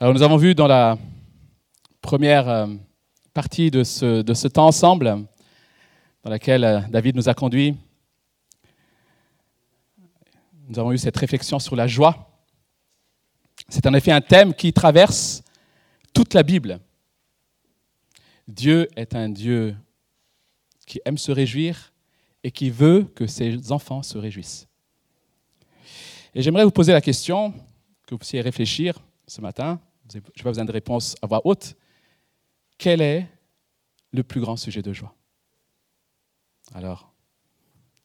Alors 0.00 0.14
nous 0.14 0.22
avons 0.22 0.36
vu 0.36 0.54
dans 0.54 0.68
la 0.68 0.96
première 2.00 2.48
euh, 2.48 2.68
partie 3.34 3.68
de 3.72 3.82
ce, 3.82 4.22
de 4.22 4.32
ce 4.32 4.46
temps 4.46 4.68
ensemble, 4.68 5.26
dans 6.22 6.30
laquelle 6.30 6.62
euh, 6.62 6.80
David 6.88 7.16
nous 7.16 7.28
a 7.28 7.34
conduits, 7.34 7.74
nous 10.68 10.78
avons 10.78 10.92
eu 10.92 10.98
cette 10.98 11.16
réflexion 11.16 11.58
sur 11.58 11.74
la 11.74 11.88
joie. 11.88 12.30
C'est 13.68 13.88
en 13.88 13.94
effet 13.94 14.12
un 14.12 14.20
thème 14.20 14.54
qui 14.54 14.72
traverse 14.72 15.42
toute 16.14 16.32
la 16.32 16.44
Bible. 16.44 16.78
Dieu 18.46 18.88
est 18.94 19.16
un 19.16 19.28
Dieu 19.28 19.74
qui 20.86 21.00
aime 21.06 21.18
se 21.18 21.32
réjouir 21.32 21.92
et 22.44 22.52
qui 22.52 22.70
veut 22.70 23.02
que 23.16 23.26
ses 23.26 23.72
enfants 23.72 24.04
se 24.04 24.16
réjouissent. 24.16 24.68
Et 26.36 26.42
j'aimerais 26.42 26.62
vous 26.62 26.70
poser 26.70 26.92
la 26.92 27.00
question, 27.00 27.50
que 28.06 28.14
vous 28.14 28.18
puissiez 28.18 28.40
réfléchir 28.40 29.00
ce 29.26 29.40
matin 29.40 29.80
je 30.10 30.18
n'ai 30.18 30.22
pas 30.42 30.50
besoin 30.50 30.64
de 30.64 30.72
réponse 30.72 31.16
à 31.22 31.26
voix 31.26 31.40
haute. 31.44 31.76
Quel 32.76 33.00
est 33.00 33.26
le 34.12 34.22
plus 34.22 34.40
grand 34.40 34.56
sujet 34.56 34.82
de 34.82 34.92
joie? 34.92 35.14
Alors, 36.74 37.12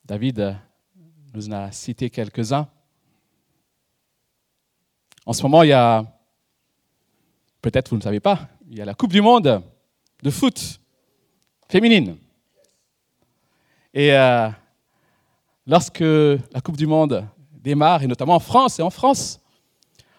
David 0.06 0.58
nous 1.34 1.50
en 1.50 1.54
a 1.54 1.72
cité 1.72 2.10
quelques-uns. 2.10 2.68
En 5.26 5.34
ce 5.34 5.44
moment, 5.44 5.64
il 5.64 5.70
y 5.70 5.74
a, 5.74 6.06
peut-être 7.62 7.90
vous 7.90 7.98
ne 7.98 8.02
savez 8.02 8.20
pas, 8.20 8.50
il 8.70 8.78
y 8.78 8.82
a 8.82 8.86
la 8.86 8.94
Coupe 8.94 9.12
du 9.12 9.22
Monde 9.22 9.64
de 10.22 10.30
foot 10.30 10.80
féminine. 11.70 12.18
Et 13.94 14.14
euh, 14.14 14.50
lorsque 15.66 16.02
la 16.02 16.62
Coupe 16.64 16.78
du 16.78 16.88
Monde 16.88 17.28
démarre, 17.52 18.04
et 18.04 18.08
notamment 18.08 18.36
en 18.36 18.40
France, 18.40 18.80
et 18.80 18.82
en 18.82 18.90
France, 18.90 19.40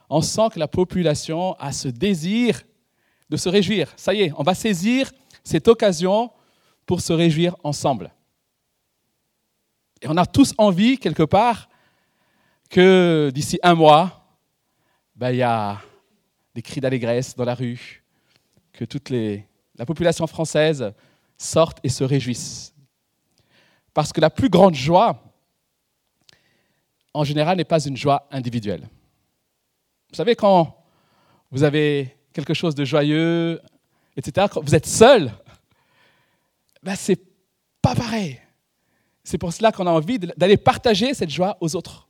on 0.08 0.20
sent 0.20 0.48
que 0.52 0.58
la 0.58 0.68
population 0.68 1.54
a 1.54 1.72
ce 1.72 1.88
désir 1.88 2.62
de 3.28 3.36
se 3.36 3.48
réjouir. 3.48 3.92
Ça 3.97 4.14
y 4.14 4.22
est, 4.22 4.33
on 4.36 4.42
va 4.42 4.55
saisir 4.55 5.10
cette 5.42 5.69
occasion 5.69 6.30
pour 6.86 7.00
se 7.00 7.12
réjouir 7.12 7.56
ensemble. 7.62 8.12
Et 10.02 10.08
on 10.08 10.16
a 10.16 10.27
tous 10.27 10.55
envie, 10.58 10.98
quelque 10.98 11.22
part, 11.22 11.69
que 12.69 13.30
d'ici 13.34 13.58
un 13.62 13.75
mois, 13.75 14.27
ben, 15.16 15.30
il 15.30 15.36
y 15.36 15.42
a 15.42 15.80
des 16.55 16.62
cris 16.62 16.80
d'allégresse 16.80 17.34
dans 17.34 17.44
la 17.44 17.55
rue, 17.55 18.05
que 18.72 18.84
toute 18.84 19.10
la 19.10 19.86
population 19.86 20.27
française 20.27 20.92
sorte 21.36 21.78
et 21.82 21.88
se 21.88 22.05
réjouisse. 22.05 22.75
Parce 23.92 24.12
que 24.12 24.20
la 24.20 24.30
plus 24.30 24.48
grande 24.48 24.75
joie, 24.75 25.22
en 27.12 27.25
général, 27.25 27.56
n'est 27.56 27.64
pas 27.64 27.84
une 27.84 27.97
joie 27.97 28.27
individuelle. 28.30 28.88
Vous 30.14 30.18
savez, 30.18 30.36
quand 30.36 30.80
vous 31.50 31.64
avez 31.64 32.16
quelque 32.32 32.54
chose 32.54 32.76
de 32.76 32.84
joyeux, 32.84 33.60
etc., 34.16 34.46
quand 34.48 34.60
vous 34.60 34.76
êtes 34.76 34.86
seul, 34.86 35.32
ben, 36.84 36.94
c'est 36.94 37.20
pas 37.82 37.96
pareil. 37.96 38.40
C'est 39.24 39.38
pour 39.38 39.52
cela 39.52 39.72
qu'on 39.72 39.88
a 39.88 39.90
envie 39.90 40.20
d'aller 40.20 40.56
partager 40.56 41.14
cette 41.14 41.30
joie 41.30 41.56
aux 41.60 41.74
autres. 41.74 42.06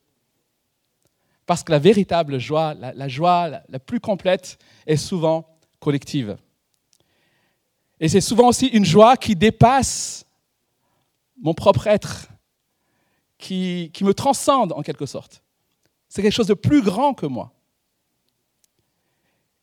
Parce 1.47 1.65
que 1.65 1.73
la 1.73 1.79
véritable 1.79 2.39
joie, 2.39 2.75
la, 2.75 3.09
joie 3.09 3.63
la, 3.71 3.79
plus 3.79 4.01
complète, 4.01 4.59
est 4.87 4.99
souvent 4.99 5.57
collective. 5.81 6.37
Et 8.01 8.11
c'est 8.11 8.21
souvent 8.21 8.49
aussi 8.49 8.67
une 8.67 8.85
joie 8.85 9.17
qui 9.17 9.35
dépasse 9.35 10.27
mon 11.41 11.55
propre 11.55 11.87
être, 11.87 12.29
qui, 13.39 13.91
qui 13.95 14.05
me 14.05 14.13
transcende 14.13 14.75
en 14.75 14.83
quelque 14.83 15.07
sorte. 15.07 15.43
C'est 16.11 16.21
quelque 16.21 16.35
chose 16.35 16.49
de 16.49 16.53
plus 16.53 16.83
grand 16.83 17.15
que 17.15 17.25
moi. 17.25 17.55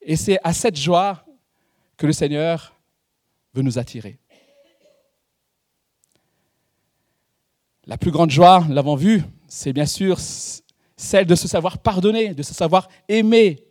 Et 0.01 0.15
c'est 0.15 0.39
à 0.43 0.53
cette 0.53 0.77
joie 0.77 1.25
que 1.97 2.07
le 2.07 2.13
Seigneur 2.13 2.75
veut 3.53 3.61
nous 3.61 3.77
attirer. 3.77 4.17
La 7.85 7.97
plus 7.97 8.11
grande 8.11 8.31
joie, 8.31 8.63
nous 8.67 8.73
l'avons 8.73 8.95
vu, 8.95 9.23
c'est 9.47 9.73
bien 9.73 9.85
sûr 9.85 10.17
celle 10.19 11.25
de 11.25 11.35
se 11.35 11.47
savoir 11.47 11.79
pardonner, 11.79 12.33
de 12.33 12.43
se 12.43 12.53
savoir 12.53 12.87
aimer, 13.07 13.65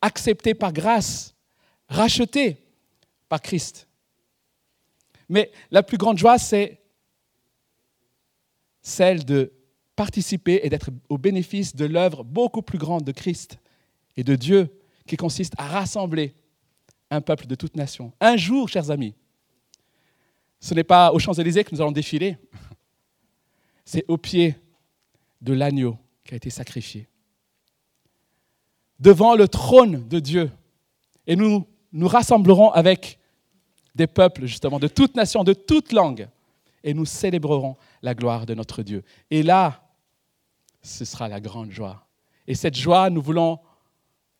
accepté 0.00 0.54
par 0.54 0.72
grâce, 0.72 1.34
racheté 1.88 2.62
par 3.28 3.40
Christ. 3.40 3.88
Mais 5.28 5.50
la 5.70 5.82
plus 5.82 5.98
grande 5.98 6.18
joie, 6.18 6.38
c'est 6.38 6.80
celle 8.82 9.24
de 9.24 9.52
participer 9.96 10.60
et 10.62 10.68
d'être 10.68 10.90
au 11.08 11.18
bénéfice 11.18 11.74
de 11.74 11.86
l'œuvre 11.86 12.22
beaucoup 12.22 12.62
plus 12.62 12.78
grande 12.78 13.04
de 13.04 13.12
Christ 13.12 13.58
et 14.16 14.22
de 14.22 14.36
Dieu 14.36 14.70
qui 15.06 15.16
consiste 15.16 15.54
à 15.56 15.68
rassembler 15.68 16.34
un 17.10 17.20
peuple 17.20 17.46
de 17.46 17.54
toute 17.54 17.76
nation. 17.76 18.12
Un 18.20 18.36
jour, 18.36 18.68
chers 18.68 18.90
amis, 18.90 19.14
ce 20.60 20.74
n'est 20.74 20.84
pas 20.84 21.12
aux 21.12 21.18
Champs-Élysées 21.18 21.64
que 21.64 21.74
nous 21.74 21.80
allons 21.80 21.92
défiler, 21.92 22.36
c'est 23.84 24.04
au 24.08 24.16
pied 24.16 24.56
de 25.40 25.52
l'agneau 25.52 25.96
qui 26.24 26.34
a 26.34 26.36
été 26.36 26.50
sacrifié. 26.50 27.08
Devant 28.98 29.36
le 29.36 29.46
trône 29.46 30.08
de 30.08 30.18
Dieu. 30.18 30.50
Et 31.26 31.36
nous 31.36 31.66
nous 31.92 32.08
rassemblerons 32.08 32.70
avec 32.70 33.18
des 33.94 34.06
peuples, 34.06 34.46
justement, 34.46 34.78
de 34.78 34.88
toute 34.88 35.14
nation, 35.14 35.44
de 35.44 35.52
toute 35.52 35.92
langue. 35.92 36.28
Et 36.82 36.94
nous 36.94 37.04
célébrerons 37.04 37.76
la 38.02 38.14
gloire 38.14 38.46
de 38.46 38.54
notre 38.54 38.82
Dieu. 38.82 39.02
Et 39.30 39.42
là, 39.42 39.82
ce 40.82 41.04
sera 41.04 41.28
la 41.28 41.40
grande 41.40 41.70
joie. 41.70 42.06
Et 42.46 42.54
cette 42.54 42.76
joie, 42.76 43.10
nous 43.10 43.22
voulons 43.22 43.58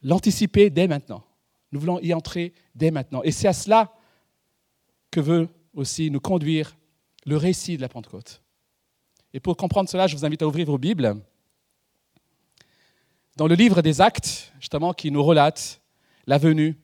l'anticiper 0.07 0.71
dès 0.71 0.87
maintenant. 0.87 1.25
Nous 1.73 1.81
voulons 1.81 1.99
y 2.01 2.15
entrer 2.15 2.55
dès 2.77 2.93
maintenant. 2.93 3.23
Et 3.25 3.33
c'est 3.33 3.49
à 3.49 3.53
cela 3.53 3.93
que 5.11 5.19
veut 5.19 5.49
aussi 5.75 6.11
nous 6.13 6.21
conduire 6.21 6.77
le 7.27 7.37
récit 7.37 7.77
de 7.77 7.83
la 7.83 7.89
Pentecôte. 7.89 8.41
Et 9.35 9.41
pour 9.41 9.57
comprendre 9.57 9.91
cela, 9.91 10.07
je 10.07 10.17
vous 10.17 10.25
invite 10.25 10.43
à 10.43 10.47
ouvrir 10.47 10.67
vos 10.67 10.79
Bibles. 10.79 11.21
Dans 13.37 13.49
le 13.49 13.57
livre 13.57 13.83
des 13.83 14.01
Actes, 14.01 14.53
justement, 14.61 14.95
qui 14.95 15.11
nous 15.11 15.25
relate 15.25 15.83
la 16.27 16.39
venue 16.39 16.79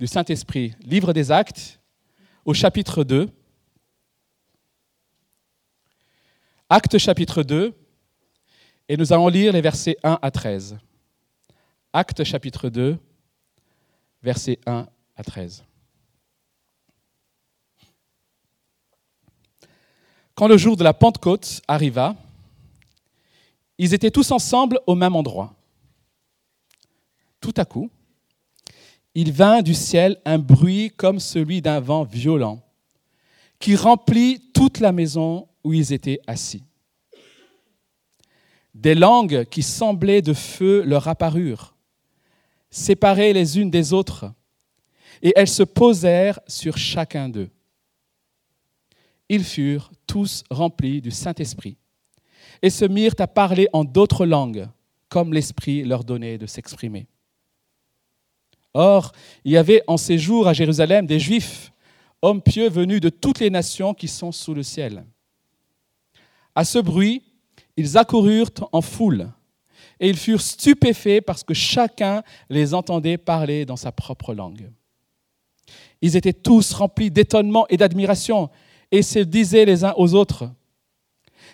du 0.00 0.06
Saint-Esprit. 0.06 0.74
Livre 0.80 1.12
des 1.12 1.30
Actes, 1.30 1.78
au 2.46 2.54
chapitre 2.54 3.04
2. 3.04 3.28
Actes 6.70 6.96
chapitre 6.96 7.42
2, 7.42 7.74
et 8.88 8.96
nous 8.96 9.12
allons 9.12 9.28
lire 9.28 9.52
les 9.52 9.60
versets 9.60 9.98
1 10.02 10.18
à 10.22 10.30
13. 10.30 10.78
Actes 11.96 12.24
chapitre 12.24 12.70
2, 12.70 12.98
versets 14.20 14.58
1 14.66 14.88
à 15.14 15.22
13. 15.22 15.62
Quand 20.34 20.48
le 20.48 20.56
jour 20.56 20.76
de 20.76 20.82
la 20.82 20.92
Pentecôte 20.92 21.62
arriva, 21.68 22.16
ils 23.78 23.94
étaient 23.94 24.10
tous 24.10 24.32
ensemble 24.32 24.80
au 24.88 24.96
même 24.96 25.14
endroit. 25.14 25.54
Tout 27.40 27.54
à 27.56 27.64
coup, 27.64 27.88
il 29.14 29.30
vint 29.30 29.62
du 29.62 29.74
ciel 29.74 30.20
un 30.24 30.40
bruit 30.40 30.90
comme 30.96 31.20
celui 31.20 31.62
d'un 31.62 31.78
vent 31.78 32.02
violent 32.02 32.60
qui 33.60 33.76
remplit 33.76 34.50
toute 34.52 34.80
la 34.80 34.90
maison 34.90 35.46
où 35.62 35.72
ils 35.72 35.92
étaient 35.92 36.18
assis. 36.26 36.64
Des 38.74 38.96
langues 38.96 39.44
qui 39.44 39.62
semblaient 39.62 40.22
de 40.22 40.34
feu 40.34 40.82
leur 40.82 41.06
apparurent 41.06 41.73
séparées 42.74 43.32
les 43.32 43.58
unes 43.58 43.70
des 43.70 43.92
autres, 43.92 44.32
et 45.22 45.32
elles 45.36 45.48
se 45.48 45.62
posèrent 45.62 46.40
sur 46.48 46.76
chacun 46.76 47.28
d'eux. 47.28 47.48
Ils 49.28 49.44
furent 49.44 49.92
tous 50.06 50.42
remplis 50.50 51.00
du 51.00 51.12
Saint-Esprit, 51.12 51.76
et 52.62 52.70
se 52.70 52.84
mirent 52.84 53.14
à 53.20 53.28
parler 53.28 53.68
en 53.72 53.84
d'autres 53.84 54.26
langues, 54.26 54.68
comme 55.08 55.32
l'Esprit 55.32 55.84
leur 55.84 56.02
donnait 56.02 56.36
de 56.36 56.46
s'exprimer. 56.46 57.06
Or, 58.74 59.12
il 59.44 59.52
y 59.52 59.56
avait 59.56 59.82
en 59.86 59.96
ces 59.96 60.18
jours 60.18 60.48
à 60.48 60.52
Jérusalem 60.52 61.06
des 61.06 61.20
Juifs, 61.20 61.72
hommes 62.22 62.42
pieux 62.42 62.68
venus 62.68 63.00
de 63.00 63.08
toutes 63.08 63.38
les 63.38 63.50
nations 63.50 63.94
qui 63.94 64.08
sont 64.08 64.32
sous 64.32 64.52
le 64.52 64.64
ciel. 64.64 65.04
À 66.56 66.64
ce 66.64 66.80
bruit, 66.80 67.22
ils 67.76 67.96
accoururent 67.96 68.50
en 68.72 68.80
foule 68.80 69.30
et 70.00 70.08
ils 70.08 70.16
furent 70.16 70.40
stupéfaits 70.40 71.20
parce 71.24 71.44
que 71.44 71.54
chacun 71.54 72.22
les 72.48 72.74
entendait 72.74 73.18
parler 73.18 73.64
dans 73.64 73.76
sa 73.76 73.92
propre 73.92 74.34
langue. 74.34 74.70
Ils 76.02 76.16
étaient 76.16 76.32
tous 76.32 76.72
remplis 76.72 77.10
d'étonnement 77.10 77.66
et 77.68 77.76
d'admiration 77.76 78.50
et 78.90 79.02
se 79.02 79.18
disaient 79.20 79.64
les 79.64 79.84
uns 79.84 79.94
aux 79.96 80.14
autres, 80.14 80.50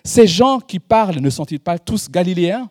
Ces 0.05 0.27
gens 0.27 0.61
qui 0.61 0.79
parlent 0.79 1.21
ne 1.21 1.31
sont-ils 1.31 1.61
pas 1.61 1.79
tous 1.79 2.09
galiléens? 2.09 2.71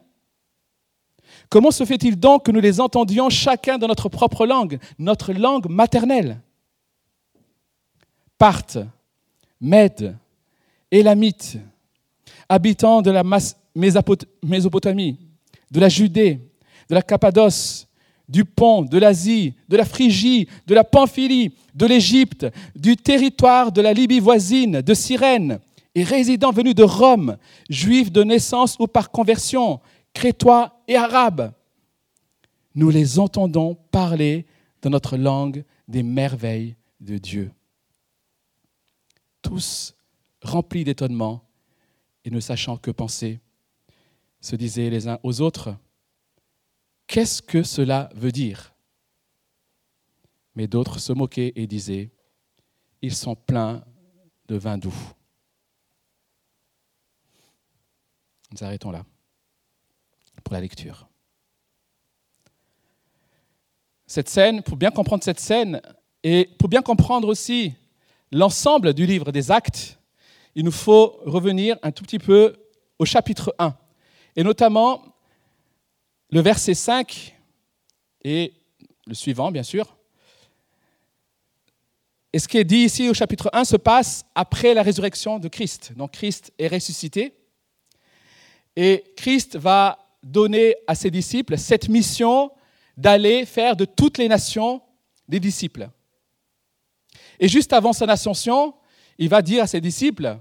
Comment 1.50 1.72
se 1.72 1.86
fait-il 1.86 2.19
donc 2.19 2.45
que 2.45 2.51
nous 2.51 2.60
les 2.60 2.80
entendions 2.80 3.30
chacun 3.30 3.77
dans 3.77 3.88
notre 3.88 4.10
propre 4.10 4.45
langue, 4.45 4.80
notre 4.98 5.33
langue 5.33 5.69
maternelle? 5.69 6.42
Parthes, 8.38 8.80
Mèdes, 9.60 10.18
Élamites, 10.92 11.57
habitants 12.48 13.01
de 13.01 13.12
la 13.12 13.24
Mésopotamie, 14.44 15.19
de 15.71 15.80
la 15.80 15.89
Judée, 15.89 16.39
de 16.89 16.95
la 16.95 17.01
Cappadoce, 17.01 17.88
du 18.27 18.45
Pont, 18.45 18.83
de 18.83 18.98
l'Asie, 18.98 19.54
de 19.68 19.75
la 19.75 19.86
Phrygie, 19.86 20.48
de 20.68 20.75
la 20.75 20.83
Pamphylie, 20.83 21.51
de 21.74 21.86
l'Égypte, 21.86 22.48
du 22.75 22.95
territoire 22.95 23.71
de 23.71 23.81
la 23.81 23.94
Libye 23.94 24.19
voisine, 24.19 24.81
de 24.81 24.94
Cyrène, 24.94 25.60
et 25.95 26.04
résidents 26.04 26.51
venus 26.51 26.75
de 26.75 26.83
Rome, 26.83 27.38
juifs 27.69 28.12
de 28.12 28.24
naissance 28.24 28.75
ou 28.80 28.88
par 28.88 29.10
conversion, 29.10 29.80
crétois 30.13 30.80
et 30.88 30.95
arabes. 30.95 31.51
Nous 32.75 32.89
les 32.92 33.18
entendons 33.18 33.75
parler 33.92 34.45
dans 34.81 34.92
notre 34.92 35.18
langue 35.18 35.63
des 35.88 36.04
merveilles 36.04 36.75
de 37.00 37.18
Dieu. 37.18 37.51
Tous 39.42 39.95
remplis 40.42 40.83
d'étonnement 40.83 41.44
et 42.24 42.30
ne 42.30 42.39
sachant 42.39 42.77
que 42.77 42.92
penser, 42.92 43.39
se 44.41 44.56
disaient 44.56 44.89
les 44.89 45.07
uns 45.07 45.19
aux 45.24 45.41
autres, 45.41 45.75
Qu'est-ce 47.07 47.41
que 47.41 47.63
cela 47.63 48.12
veut 48.13 48.31
dire? 48.31 48.75
Mais 50.53 50.68
d'autres 50.68 51.00
se 51.00 51.12
moquaient 51.12 51.53
et 51.56 51.65
disaient, 51.65 52.12
Ils 53.01 53.15
sont 53.15 53.36
pleins 53.36 53.83
de 54.47 54.56
vin 54.56 54.77
doux. 54.77 54.94
Nous 58.51 58.63
arrêtons 58.63 58.91
là 58.91 59.06
pour 60.44 60.53
la 60.53 60.62
lecture. 60.62 61.07
Cette 64.06 64.30
scène, 64.30 64.63
pour 64.63 64.77
bien 64.77 64.89
comprendre 64.89 65.24
cette 65.24 65.39
scène 65.39 65.81
et 66.24 66.50
pour 66.57 66.69
bien 66.69 66.81
comprendre 66.81 67.27
aussi 67.27 67.74
l'ensemble 68.31 68.94
du 68.94 69.06
livre 69.06 69.31
des 69.31 69.51
actes, 69.51 70.00
il 70.56 70.65
nous 70.65 70.71
faut 70.71 71.19
revenir 71.25 71.77
un 71.83 71.91
tout 71.91 72.03
petit 72.03 72.19
peu 72.19 72.56
au 72.97 73.06
chapitre 73.06 73.53
1, 73.59 73.75
et 74.39 74.44
notamment 74.44 75.03
le 76.30 76.39
verset 76.39 76.74
5 76.74 77.36
et 78.24 78.53
le 79.06 79.13
suivant, 79.13 79.51
bien 79.51 79.63
sûr. 79.63 79.97
Et 82.31 82.39
ce 82.39 82.47
qui 82.47 82.57
est 82.57 82.63
dit 82.63 82.86
ici 82.86 83.09
au 83.09 83.13
chapitre 83.13 83.50
1 83.51 83.65
se 83.65 83.75
passe 83.75 84.24
après 84.36 84.74
la 84.74 84.81
résurrection 84.81 85.39
de 85.39 85.50
Christ. 85.50 85.91
Donc 85.97 86.12
Christ 86.12 86.53
est 86.57 86.69
ressuscité 86.69 87.33
et 88.77 89.03
Christ 89.18 89.57
va 89.57 90.00
donner 90.24 90.74
à 90.88 90.95
ses 90.95 91.12
disciples 91.12 91.57
cette 91.57 91.89
mission 91.89 92.50
d'aller 92.95 93.45
faire 93.45 93.75
de 93.75 93.83
toutes 93.83 94.18
les 94.18 94.30
nations 94.30 94.81
des 95.27 95.41
disciples. 95.41 95.89
Et 97.41 97.50
juste 97.50 97.74
avant 97.74 97.91
son 97.91 98.07
ascension, 98.07 98.74
il 99.18 99.27
va 99.27 99.41
dire 99.41 99.63
à 99.63 99.68
ses 99.68 99.81
disciples, 99.81 100.38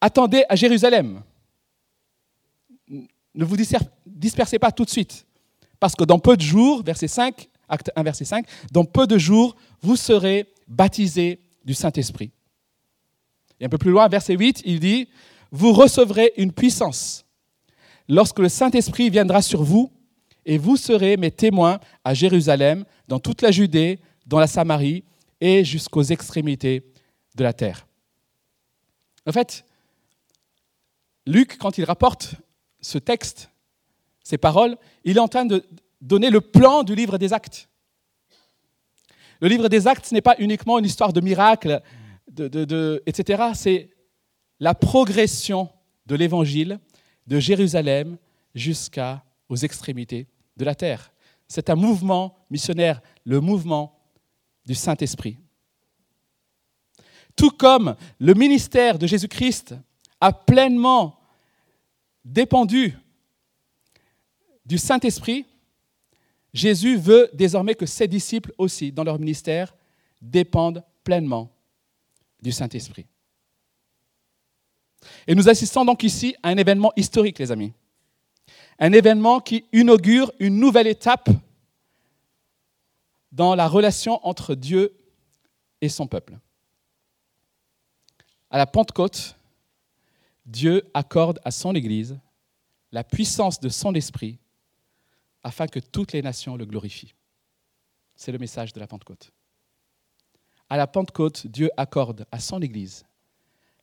attendez 0.00 0.46
à 0.48 0.56
Jérusalem. 0.56 1.22
Ne 3.34 3.44
vous 3.44 3.56
dispersez 4.06 4.58
pas 4.58 4.72
tout 4.72 4.84
de 4.84 4.90
suite, 4.90 5.26
parce 5.80 5.94
que 5.94 6.04
dans 6.04 6.18
peu 6.18 6.36
de 6.36 6.42
jours, 6.42 6.82
verset 6.82 7.08
5, 7.08 7.48
acte 7.68 7.90
1, 7.96 8.02
verset 8.02 8.24
5, 8.24 8.46
dans 8.70 8.84
peu 8.84 9.06
de 9.06 9.18
jours, 9.18 9.56
vous 9.80 9.96
serez 9.96 10.52
baptisés 10.68 11.40
du 11.64 11.74
Saint-Esprit. 11.74 12.30
Et 13.58 13.64
un 13.64 13.68
peu 13.68 13.78
plus 13.78 13.90
loin, 13.90 14.08
verset 14.08 14.36
8, 14.36 14.62
il 14.64 14.80
dit, 14.80 15.08
vous 15.50 15.72
recevrez 15.72 16.32
une 16.36 16.52
puissance 16.52 17.24
lorsque 18.08 18.40
le 18.40 18.48
Saint-Esprit 18.48 19.10
viendra 19.10 19.40
sur 19.42 19.62
vous, 19.62 19.90
et 20.44 20.58
vous 20.58 20.76
serez 20.76 21.16
mes 21.16 21.30
témoins 21.30 21.78
à 22.04 22.14
Jérusalem, 22.14 22.84
dans 23.06 23.20
toute 23.20 23.42
la 23.42 23.52
Judée, 23.52 24.00
dans 24.26 24.40
la 24.40 24.48
Samarie 24.48 25.04
et 25.40 25.64
jusqu'aux 25.64 26.02
extrémités 26.02 26.84
de 27.36 27.44
la 27.44 27.52
terre. 27.52 27.86
En 29.26 29.32
fait, 29.32 29.64
Luc, 31.26 31.58
quand 31.58 31.78
il 31.78 31.84
rapporte 31.84 32.34
ce 32.82 32.98
texte, 32.98 33.48
ces 34.22 34.36
paroles, 34.36 34.76
il 35.04 35.16
est 35.16 35.20
en 35.20 35.28
train 35.28 35.46
de 35.46 35.64
donner 36.00 36.28
le 36.28 36.40
plan 36.40 36.82
du 36.82 36.94
livre 36.94 37.16
des 37.16 37.32
actes. 37.32 37.68
Le 39.40 39.48
livre 39.48 39.68
des 39.68 39.86
actes, 39.86 40.06
ce 40.06 40.14
n'est 40.14 40.20
pas 40.20 40.36
uniquement 40.38 40.78
une 40.78 40.84
histoire 40.84 41.12
de 41.12 41.20
miracles, 41.20 41.80
de, 42.28 43.02
etc. 43.06 43.42
C'est 43.54 43.90
la 44.60 44.74
progression 44.74 45.68
de 46.06 46.14
l'évangile 46.14 46.78
de 47.26 47.38
Jérusalem 47.38 48.18
jusqu'aux 48.54 49.56
extrémités 49.62 50.26
de 50.56 50.64
la 50.64 50.74
terre. 50.74 51.12
C'est 51.48 51.70
un 51.70 51.74
mouvement 51.74 52.36
missionnaire, 52.50 53.00
le 53.24 53.40
mouvement 53.40 53.98
du 54.64 54.74
Saint-Esprit. 54.74 55.38
Tout 57.36 57.50
comme 57.50 57.96
le 58.18 58.34
ministère 58.34 58.98
de 58.98 59.06
Jésus-Christ 59.06 59.74
a 60.20 60.32
pleinement 60.32 61.18
dépendu 62.24 62.96
du 64.64 64.78
Saint-Esprit, 64.78 65.46
Jésus 66.52 66.96
veut 66.96 67.30
désormais 67.32 67.74
que 67.74 67.86
ses 67.86 68.06
disciples 68.06 68.52
aussi, 68.58 68.92
dans 68.92 69.04
leur 69.04 69.18
ministère, 69.18 69.74
dépendent 70.20 70.84
pleinement 71.02 71.50
du 72.40 72.52
Saint-Esprit. 72.52 73.06
Et 75.26 75.34
nous 75.34 75.48
assistons 75.48 75.84
donc 75.84 76.02
ici 76.02 76.36
à 76.42 76.50
un 76.50 76.56
événement 76.56 76.92
historique, 76.96 77.38
les 77.38 77.50
amis. 77.50 77.72
Un 78.78 78.92
événement 78.92 79.40
qui 79.40 79.64
inaugure 79.72 80.32
une 80.38 80.58
nouvelle 80.58 80.86
étape 80.86 81.28
dans 83.30 83.54
la 83.54 83.66
relation 83.66 84.24
entre 84.26 84.54
Dieu 84.54 84.94
et 85.80 85.88
son 85.88 86.06
peuple. 86.06 86.38
À 88.50 88.58
la 88.58 88.66
Pentecôte, 88.66 89.36
Dieu 90.44 90.90
accorde 90.94 91.40
à 91.44 91.50
son 91.50 91.74
Église 91.74 92.18
la 92.90 93.04
puissance 93.04 93.60
de 93.60 93.68
son 93.68 93.94
esprit 93.94 94.38
afin 95.42 95.66
que 95.66 95.80
toutes 95.80 96.12
les 96.12 96.22
nations 96.22 96.56
le 96.56 96.66
glorifient. 96.66 97.14
C'est 98.14 98.32
le 98.32 98.38
message 98.38 98.72
de 98.72 98.80
la 98.80 98.86
Pentecôte. 98.86 99.32
À 100.68 100.76
la 100.76 100.86
Pentecôte, 100.86 101.46
Dieu 101.46 101.70
accorde 101.76 102.26
à 102.30 102.38
son 102.38 102.60
Église 102.60 103.04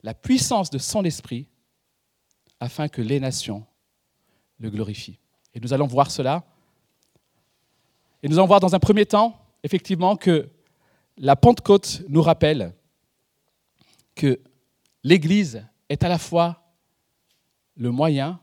la 0.04 0.14
puissance 0.14 0.70
de 0.70 0.78
son 0.78 1.04
esprit 1.04 1.48
afin 2.60 2.88
que 2.88 3.02
les 3.02 3.20
nations 3.20 3.66
le 4.60 4.70
glorifient. 4.70 5.20
Et 5.54 5.60
nous 5.60 5.74
allons 5.74 5.88
voir 5.88 6.12
cela. 6.12 6.44
Et 8.22 8.28
nous 8.28 8.38
allons 8.38 8.48
voir 8.48 8.60
dans 8.60 8.76
un 8.76 8.80
premier 8.80 9.06
temps, 9.06 9.40
effectivement, 9.64 10.16
que 10.16 10.50
la 11.18 11.36
Pentecôte 11.36 12.04
nous 12.08 12.22
rappelle 12.22 12.74
que 14.16 14.40
l'Église 15.04 15.66
est 15.90 16.04
à 16.04 16.10
la 16.10 16.18
fois 16.18 16.74
le 17.76 17.92
moyen, 17.92 18.40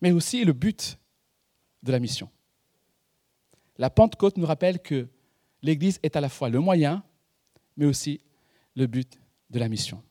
mais 0.00 0.12
aussi 0.12 0.44
le 0.44 0.52
but 0.52 0.98
de 1.82 1.92
la 1.92 1.98
mission. 1.98 2.30
La 3.78 3.90
Pentecôte 3.90 4.36
nous 4.36 4.46
rappelle 4.46 4.80
que 4.80 5.08
l'Église 5.62 5.98
est 6.02 6.16
à 6.16 6.20
la 6.20 6.28
fois 6.28 6.48
le 6.48 6.60
moyen, 6.60 7.02
mais 7.76 7.86
aussi 7.86 8.20
le 8.76 8.86
but 8.86 9.18
de 9.50 9.58
la 9.58 9.68
mission. 9.68 10.02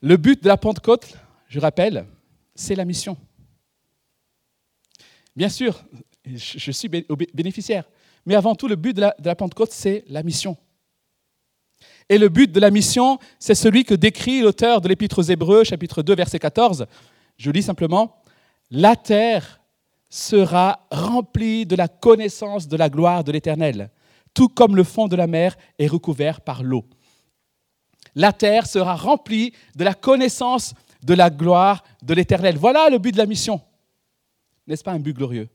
Le 0.00 0.16
but 0.16 0.42
de 0.42 0.48
la 0.48 0.56
Pentecôte, 0.56 1.16
je 1.46 1.60
rappelle, 1.60 2.06
c'est 2.54 2.74
la 2.74 2.84
mission. 2.84 3.16
Bien 5.36 5.48
sûr, 5.48 5.84
je 6.24 6.70
suis 6.70 6.88
bénéficiaire, 6.88 7.84
mais 8.26 8.34
avant 8.34 8.54
tout, 8.54 8.68
le 8.68 8.76
but 8.76 8.94
de 8.94 9.00
la, 9.00 9.34
Pentecôte, 9.34 9.72
c'est 9.72 10.04
la 10.08 10.22
mission. 10.22 10.56
Et 12.10 12.18
le 12.18 12.28
but 12.28 12.52
de 12.52 12.60
la 12.60 12.70
mission, 12.70 13.18
c'est 13.38 13.54
celui 13.54 13.84
que 13.84 13.94
décrit 13.94 14.42
l'auteur 14.42 14.82
de 14.82 14.88
l'Épître 14.88 15.20
aux 15.20 15.22
Hébreux, 15.22 15.64
chapitre 15.64 16.02
2, 16.02 16.14
verset 16.14 16.38
14. 16.38 16.84
Je 17.38 17.50
lis 17.50 17.62
simplement, 17.62 18.16
La 18.70 18.96
terre 18.96 19.62
sera 20.10 20.86
remplie 20.90 21.64
de 21.64 21.76
la 21.76 21.88
connaissance 21.88 22.68
de 22.68 22.76
la 22.76 22.90
gloire 22.90 23.24
de 23.24 23.32
l'Éternel 23.32 23.90
tout 24.34 24.48
comme 24.48 24.76
le 24.76 24.84
fond 24.84 25.08
de 25.08 25.16
la 25.16 25.26
mer 25.26 25.56
est 25.78 25.86
recouvert 25.86 26.40
par 26.40 26.62
l'eau. 26.62 26.84
La 28.14 28.32
terre 28.32 28.66
sera 28.66 28.96
remplie 28.96 29.52
de 29.76 29.84
la 29.84 29.94
connaissance 29.94 30.74
de 31.02 31.14
la 31.14 31.30
gloire 31.30 31.82
de 32.02 32.14
l'Éternel. 32.14 32.56
Voilà 32.56 32.90
le 32.90 32.98
but 32.98 33.12
de 33.12 33.18
la 33.18 33.26
mission. 33.26 33.60
N'est-ce 34.66 34.84
pas 34.84 34.92
un 34.92 34.98
but 34.98 35.16
glorieux? 35.16 35.48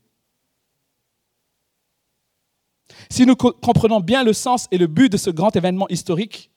Si 3.10 3.26
nous 3.26 3.36
comprenons 3.36 4.00
bien 4.00 4.24
le 4.24 4.32
sens 4.32 4.68
et 4.70 4.78
le 4.78 4.86
but 4.86 5.10
de 5.10 5.16
ce 5.16 5.30
grand 5.30 5.54
événement 5.54 5.88
historique, 5.88 6.50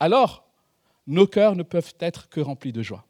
alors 0.00 0.44
nos 1.06 1.26
cœurs 1.26 1.56
ne 1.56 1.62
peuvent 1.62 1.94
être 2.00 2.28
que 2.28 2.40
remplis 2.40 2.72
de 2.72 2.82
joie. 2.82 3.04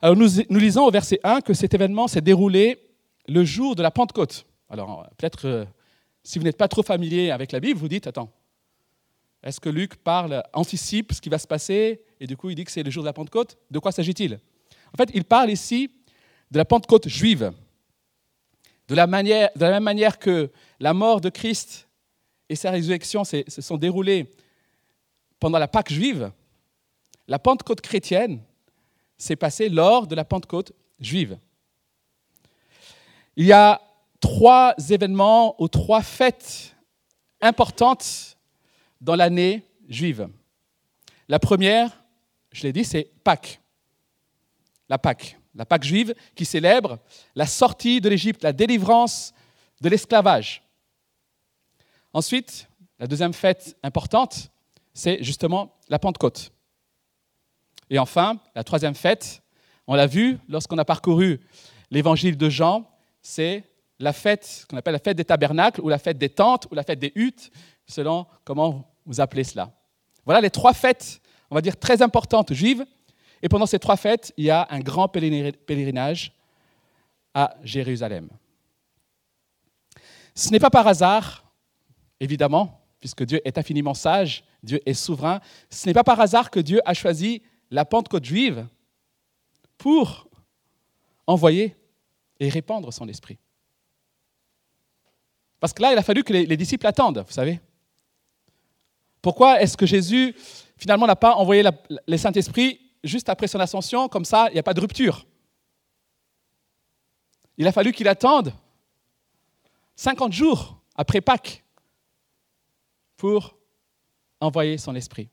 Alors 0.00 0.16
nous, 0.16 0.28
lisons 0.50 0.84
au 0.84 0.90
verset 0.90 1.18
1 1.24 1.40
que 1.40 1.54
cet 1.54 1.74
événement 1.74 2.06
s'est 2.06 2.20
déroulé 2.20 2.78
le 3.26 3.44
jour 3.44 3.74
de 3.74 3.82
la 3.82 3.90
Pentecôte. 3.90 4.46
Alors, 4.68 5.08
peut-être, 5.16 5.46
euh, 5.46 5.64
si 6.22 6.38
vous 6.38 6.44
n'êtes 6.44 6.58
pas 6.58 6.68
trop 6.68 6.82
familier 6.82 7.30
avec 7.30 7.50
la 7.50 7.60
Bible, 7.60 7.78
vous 7.78 7.88
dites, 7.88 8.06
attends, 8.06 8.30
est-ce 9.42 9.58
que 9.58 9.68
Luc 9.68 9.96
parle, 9.96 10.42
anticipe 10.52 11.12
ce 11.12 11.20
qui 11.20 11.28
va 11.28 11.38
se 11.38 11.46
passer, 11.46 12.02
et 12.20 12.26
du 12.26 12.36
coup 12.36 12.50
il 12.50 12.56
dit 12.56 12.64
que 12.64 12.72
c'est 12.72 12.82
le 12.82 12.90
jour 12.90 13.02
de 13.02 13.06
la 13.06 13.12
Pentecôte? 13.12 13.58
De 13.70 13.78
quoi 13.78 13.90
s'agit-il? 13.90 14.38
En 14.92 14.96
fait, 14.96 15.10
il 15.14 15.24
parle 15.24 15.50
ici 15.50 15.90
de 16.50 16.58
la 16.58 16.64
Pentecôte 16.64 17.08
juive. 17.08 17.52
De 18.88 18.94
la, 18.94 19.06
même 19.06 19.82
manière 19.82 20.18
que 20.18 20.50
la 20.78 20.94
mort 20.94 21.20
de 21.20 21.28
Christ 21.28 21.88
et 22.48 22.54
sa 22.54 22.70
résurrection 22.70 23.24
se 23.24 23.42
sont 23.48 23.76
déroulées 23.76 24.30
pendant 25.40 25.58
la 25.58 25.66
Pâque 25.66 25.92
juive, 25.92 26.30
la 27.26 27.38
Pentecôte 27.38 27.80
chrétienne 27.80 28.40
s'est 29.18 29.36
passé 29.36 29.68
lors 29.68 30.06
de 30.06 30.14
la 30.14 30.24
Pentecôte 30.24 30.72
juive. 31.00 31.38
Il 33.34 33.46
y 33.46 33.52
a 33.52 33.80
trois 34.20 34.74
événements 34.90 35.60
ou 35.60 35.68
trois 35.68 36.02
fêtes 36.02 36.74
importantes 37.40 38.36
dans 39.00 39.16
l'année 39.16 39.62
juive. 39.88 40.28
La 41.28 41.38
première, 41.38 42.04
je 42.52 42.62
l'ai 42.62 42.72
dit, 42.72 42.84
c'est 42.84 43.10
Pâques. 43.24 43.60
La 44.88 44.98
Pâques. 44.98 45.38
La 45.56 45.66
Pâques 45.66 45.84
juive 45.84 46.14
qui 46.34 46.44
célèbre 46.44 46.98
la 47.34 47.46
sortie 47.46 48.00
de 48.00 48.08
l'Égypte, 48.08 48.42
la 48.42 48.52
délivrance 48.52 49.32
de 49.80 49.88
l'esclavage. 49.88 50.62
Ensuite, 52.12 52.68
la 52.98 53.06
deuxième 53.06 53.32
fête 53.32 53.76
importante, 53.82 54.50
c'est 54.94 55.22
justement 55.22 55.74
la 55.88 55.98
Pentecôte. 55.98 56.52
Et 57.90 57.98
enfin, 57.98 58.38
la 58.54 58.64
troisième 58.64 58.94
fête, 58.94 59.42
on 59.86 59.94
l'a 59.94 60.06
vu 60.06 60.38
lorsqu'on 60.48 60.78
a 60.78 60.84
parcouru 60.84 61.40
l'évangile 61.90 62.36
de 62.36 62.48
Jean, 62.48 62.88
c'est 63.22 63.64
la 63.98 64.12
fête 64.12 64.66
qu'on 64.68 64.76
appelle 64.76 64.92
la 64.92 64.98
fête 64.98 65.16
des 65.16 65.24
tabernacles 65.24 65.80
ou 65.80 65.88
la 65.88 65.98
fête 65.98 66.18
des 66.18 66.28
tentes 66.28 66.66
ou 66.70 66.74
la 66.74 66.82
fête 66.82 66.98
des 66.98 67.12
huttes, 67.14 67.50
selon 67.86 68.26
comment 68.44 68.92
vous 69.04 69.20
appelez 69.20 69.44
cela. 69.44 69.72
Voilà 70.24 70.40
les 70.40 70.50
trois 70.50 70.74
fêtes, 70.74 71.20
on 71.50 71.54
va 71.54 71.60
dire, 71.60 71.78
très 71.78 72.02
importantes 72.02 72.52
juives. 72.52 72.84
Et 73.42 73.48
pendant 73.48 73.66
ces 73.66 73.78
trois 73.78 73.96
fêtes, 73.96 74.32
il 74.36 74.44
y 74.44 74.50
a 74.50 74.66
un 74.70 74.80
grand 74.80 75.08
pèlerinage 75.08 76.32
à 77.34 77.56
Jérusalem. 77.62 78.28
Ce 80.34 80.50
n'est 80.50 80.58
pas 80.58 80.70
par 80.70 80.86
hasard, 80.86 81.44
évidemment, 82.20 82.80
puisque 83.00 83.24
Dieu 83.24 83.40
est 83.44 83.58
infiniment 83.58 83.94
sage, 83.94 84.44
Dieu 84.62 84.80
est 84.86 84.94
souverain, 84.94 85.40
ce 85.70 85.86
n'est 85.86 85.94
pas 85.94 86.04
par 86.04 86.20
hasard 86.20 86.50
que 86.50 86.60
Dieu 86.60 86.80
a 86.84 86.94
choisi 86.94 87.42
la 87.70 87.84
Pentecôte 87.84 88.24
juive 88.24 88.66
pour 89.78 90.28
envoyer 91.26 91.76
et 92.40 92.48
répandre 92.48 92.92
son 92.92 93.08
esprit. 93.08 93.38
Parce 95.60 95.72
que 95.72 95.82
là, 95.82 95.92
il 95.92 95.98
a 95.98 96.02
fallu 96.02 96.22
que 96.22 96.32
les, 96.32 96.56
disciples 96.56 96.86
attendent, 96.86 97.24
vous 97.26 97.32
savez. 97.32 97.60
Pourquoi 99.22 99.60
est-ce 99.60 99.76
que 99.76 99.86
Jésus, 99.86 100.34
finalement, 100.76 101.06
n'a 101.06 101.16
pas 101.16 101.34
envoyé 101.34 101.64
le 102.06 102.16
Saint-Esprit 102.16 102.80
juste 103.06 103.28
après 103.28 103.48
son 103.48 103.60
ascension, 103.60 104.08
comme 104.08 104.24
ça, 104.24 104.48
il 104.50 104.54
n'y 104.54 104.58
a 104.58 104.62
pas 104.62 104.74
de 104.74 104.80
rupture 104.80 105.26
Il 107.56 107.66
a 107.66 107.72
fallu 107.72 107.92
qu'il 107.92 108.08
attende 108.08 108.52
50 109.96 110.32
jours 110.32 110.80
après 110.94 111.20
Pâques 111.20 111.64
pour 113.16 113.56
envoyer 114.40 114.76
son 114.76 114.94
esprit. 114.94 115.28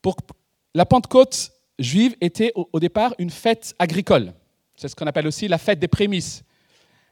Pour 0.00 0.16
la 0.74 0.86
Pentecôte 0.86 1.52
juive 1.78 2.16
était 2.20 2.52
au 2.54 2.80
départ 2.80 3.14
une 3.18 3.30
fête 3.30 3.74
agricole. 3.78 4.32
C'est 4.74 4.88
ce 4.88 4.96
qu'on 4.96 5.06
appelle 5.06 5.26
aussi 5.26 5.48
la 5.48 5.58
fête 5.58 5.78
des 5.78 5.88
prémices. 5.88 6.42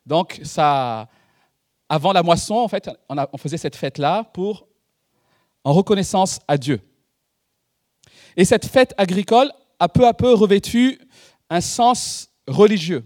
Donc, 0.07 0.41
ça, 0.43 1.09
avant 1.89 2.13
la 2.13 2.23
moisson, 2.23 2.55
en 2.55 2.69
fait, 2.69 2.91
on, 3.09 3.39
faisait 3.39 3.59
cette 3.59 3.77
fête-là 3.77 4.25
pour 4.25 4.67
en 5.65 5.73
reconnaissance 5.73 6.41
à 6.49 6.57
Dieu. 6.57 6.81
Et 8.37 8.45
cette 8.45 8.67
fête 8.67 8.95
agricole 8.97 9.53
a 9.79 9.89
peu 9.89 10.07
à 10.07 10.15
peu 10.15 10.33
revêtu 10.33 11.01
un 11.49 11.61
sens 11.61 12.31
religieux. 12.47 13.05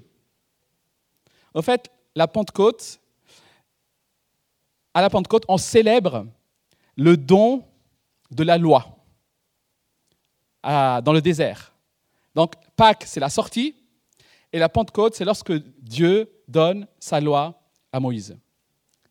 En 1.54 1.62
fait, 1.62 1.90
la 2.14 2.28
Pentecôte, 2.28 3.00
à 4.92 5.00
la 5.00 5.10
Pentecôte, 5.10 5.44
on 5.48 5.56
célèbre 5.56 6.26
le 6.96 7.16
don 7.16 7.64
de 8.30 8.42
la 8.42 8.58
loi 8.58 8.86
dans 10.62 11.12
le 11.12 11.20
désert. 11.20 11.74
Donc 12.34 12.54
Pâques, 12.76 13.04
c'est 13.06 13.20
la 13.20 13.28
sortie, 13.28 13.76
et 14.52 14.58
la 14.58 14.68
Pentecôte, 14.68 15.14
c'est 15.14 15.24
lorsque 15.24 15.52
Dieu 15.80 16.30
donne 16.48 16.86
sa 16.98 17.20
loi 17.20 17.60
à 17.92 18.00
Moïse. 18.00 18.36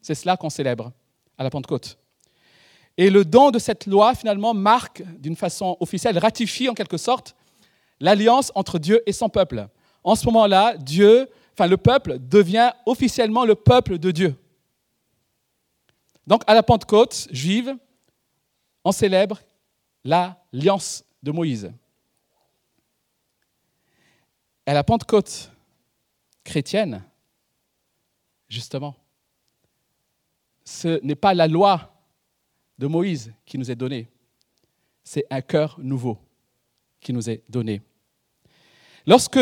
C'est 0.01 0.15
cela 0.15 0.37
qu'on 0.37 0.49
célèbre 0.49 0.91
à 1.37 1.43
la 1.43 1.49
Pentecôte. 1.49 1.97
Et 2.97 3.09
le 3.09 3.25
don 3.25 3.51
de 3.51 3.59
cette 3.59 3.87
loi, 3.87 4.13
finalement, 4.13 4.53
marque 4.53 5.01
d'une 5.19 5.35
façon 5.35 5.77
officielle, 5.79 6.17
ratifie 6.19 6.69
en 6.69 6.73
quelque 6.73 6.97
sorte 6.97 7.35
l'alliance 7.99 8.51
entre 8.55 8.79
Dieu 8.79 9.01
et 9.07 9.13
son 9.13 9.29
peuple. 9.29 9.67
En 10.03 10.15
ce 10.15 10.25
moment-là, 10.27 10.77
Dieu, 10.77 11.29
enfin 11.53 11.67
le 11.67 11.77
peuple, 11.77 12.19
devient 12.19 12.71
officiellement 12.85 13.45
le 13.45 13.55
peuple 13.55 13.97
de 13.97 14.11
Dieu. 14.11 14.35
Donc 16.27 16.43
à 16.47 16.53
la 16.53 16.63
Pentecôte 16.63 17.27
juive, 17.31 17.75
on 18.83 18.91
célèbre 18.91 19.39
l'alliance 20.03 21.03
de 21.23 21.31
Moïse. 21.31 21.71
À 24.65 24.73
la 24.73 24.83
Pentecôte 24.83 25.51
chrétienne, 26.43 27.03
justement, 28.47 28.95
ce 30.63 30.99
n'est 31.03 31.15
pas 31.15 31.33
la 31.33 31.47
loi 31.47 31.92
de 32.77 32.87
Moïse 32.87 33.33
qui 33.45 33.57
nous 33.57 33.69
est 33.69 33.75
donnée, 33.75 34.07
c'est 35.03 35.25
un 35.29 35.41
cœur 35.41 35.77
nouveau 35.79 36.17
qui 36.99 37.13
nous 37.13 37.29
est 37.29 37.43
donné. 37.49 37.81
Lorsque 39.05 39.39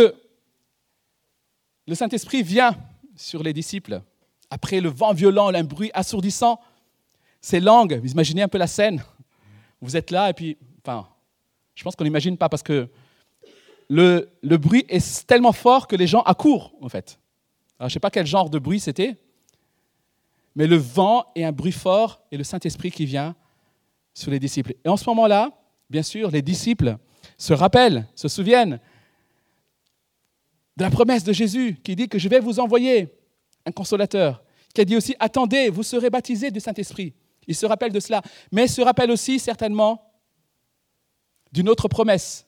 le 1.88 1.96
Saint-Esprit 1.96 2.44
vient 2.44 2.76
sur 3.16 3.44
les 3.44 3.54
disciples, 3.54 4.02
après 4.50 4.82
le 4.82 4.90
vent 4.90 5.14
violent, 5.14 5.54
un 5.54 5.64
bruit 5.64 5.92
assourdissant, 5.94 6.60
ces 7.40 7.60
langues, 7.60 8.00
vous 8.02 8.12
imaginez 8.12 8.42
un 8.42 8.48
peu 8.48 8.58
la 8.58 8.68
scène, 8.68 9.04
vous 9.82 9.96
êtes 9.96 10.12
là 10.12 10.30
et 10.30 10.34
puis, 10.34 10.58
enfin, 10.84 11.08
je 11.76 11.84
pense 11.84 11.96
qu'on 11.96 12.04
n'imagine 12.04 12.38
pas 12.38 12.50
parce 12.50 12.64
que 12.64 12.90
le, 13.90 14.58
bruit 14.58 14.86
est 14.88 15.28
tellement 15.28 15.52
fort 15.52 15.88
que 15.88 15.96
les 15.96 16.08
gens 16.08 16.22
accourent, 16.22 16.74
en 16.82 16.90
fait. 16.90 17.20
Alors, 17.78 17.90
je 17.90 17.94
ne 17.94 17.96
sais 17.96 18.00
pas 18.00 18.12
quel 18.12 18.26
genre 18.26 18.50
de 18.50 18.60
bruit 18.60 18.80
c'était, 18.80 19.18
mais 20.56 20.68
le 20.68 20.76
vent 20.76 21.26
est 21.36 21.44
un 21.44 21.52
bruit 21.52 21.72
fort 21.72 22.22
et 22.32 22.38
le 22.38 22.44
Saint-Esprit 22.44 22.92
qui 22.92 23.06
vient 23.06 23.36
sur 24.14 24.32
les 24.32 24.40
disciples. 24.40 24.74
Et 24.84 24.90
en 24.90 24.98
ce 24.98 25.10
moment-là, 25.10 25.52
bien 25.90 26.04
sûr, 26.04 26.30
les 26.32 26.42
disciples 26.42 26.98
se 27.38 27.54
rappellent, 27.54 28.08
se 28.16 28.28
souviennent 28.28 28.80
de 30.78 30.84
la 30.84 30.90
promesse 30.90 31.24
de 31.24 31.34
Jésus 31.34 31.78
qui 31.84 31.96
dit 31.96 32.08
que 32.08 32.20
je 32.20 32.28
vais 32.28 32.40
vous 32.40 32.60
envoyer 32.60 33.10
un 33.66 33.72
consolateur, 33.72 34.44
qui 34.74 34.82
a 34.82 34.86
dit 34.86 34.96
aussi, 34.96 35.16
attendez, 35.20 35.70
vous 35.70 35.84
serez 35.84 36.10
baptisés 36.10 36.52
du 36.52 36.60
Saint-Esprit. 36.60 37.14
Ils 37.48 37.56
se 37.56 37.66
rappellent 37.66 37.92
de 37.92 38.00
cela, 38.00 38.22
mais 38.52 38.68
se 38.68 38.82
rappellent 38.82 39.12
aussi 39.12 39.40
certainement 39.40 40.12
d'une 41.52 41.70
autre 41.70 41.88
promesse, 41.88 42.48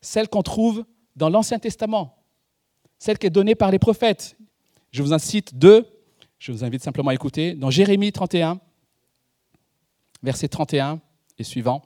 celle 0.00 0.28
qu'on 0.28 0.42
trouve 0.42 0.84
dans 1.16 1.28
l'Ancien 1.28 1.58
Testament, 1.58 2.16
celle 2.98 3.18
qui 3.18 3.26
est 3.26 3.30
donnée 3.30 3.54
par 3.54 3.70
les 3.70 3.78
prophètes. 3.78 4.36
Je 4.90 5.02
vous 5.02 5.12
en 5.12 5.18
cite 5.18 5.54
deux, 5.54 5.86
je 6.40 6.50
vous 6.50 6.64
invite 6.64 6.82
simplement 6.82 7.10
à 7.10 7.14
écouter. 7.14 7.54
Dans 7.54 7.70
Jérémie 7.70 8.10
31, 8.10 8.58
verset 10.24 10.48
31 10.48 11.00
et 11.38 11.44
suivant. 11.44 11.82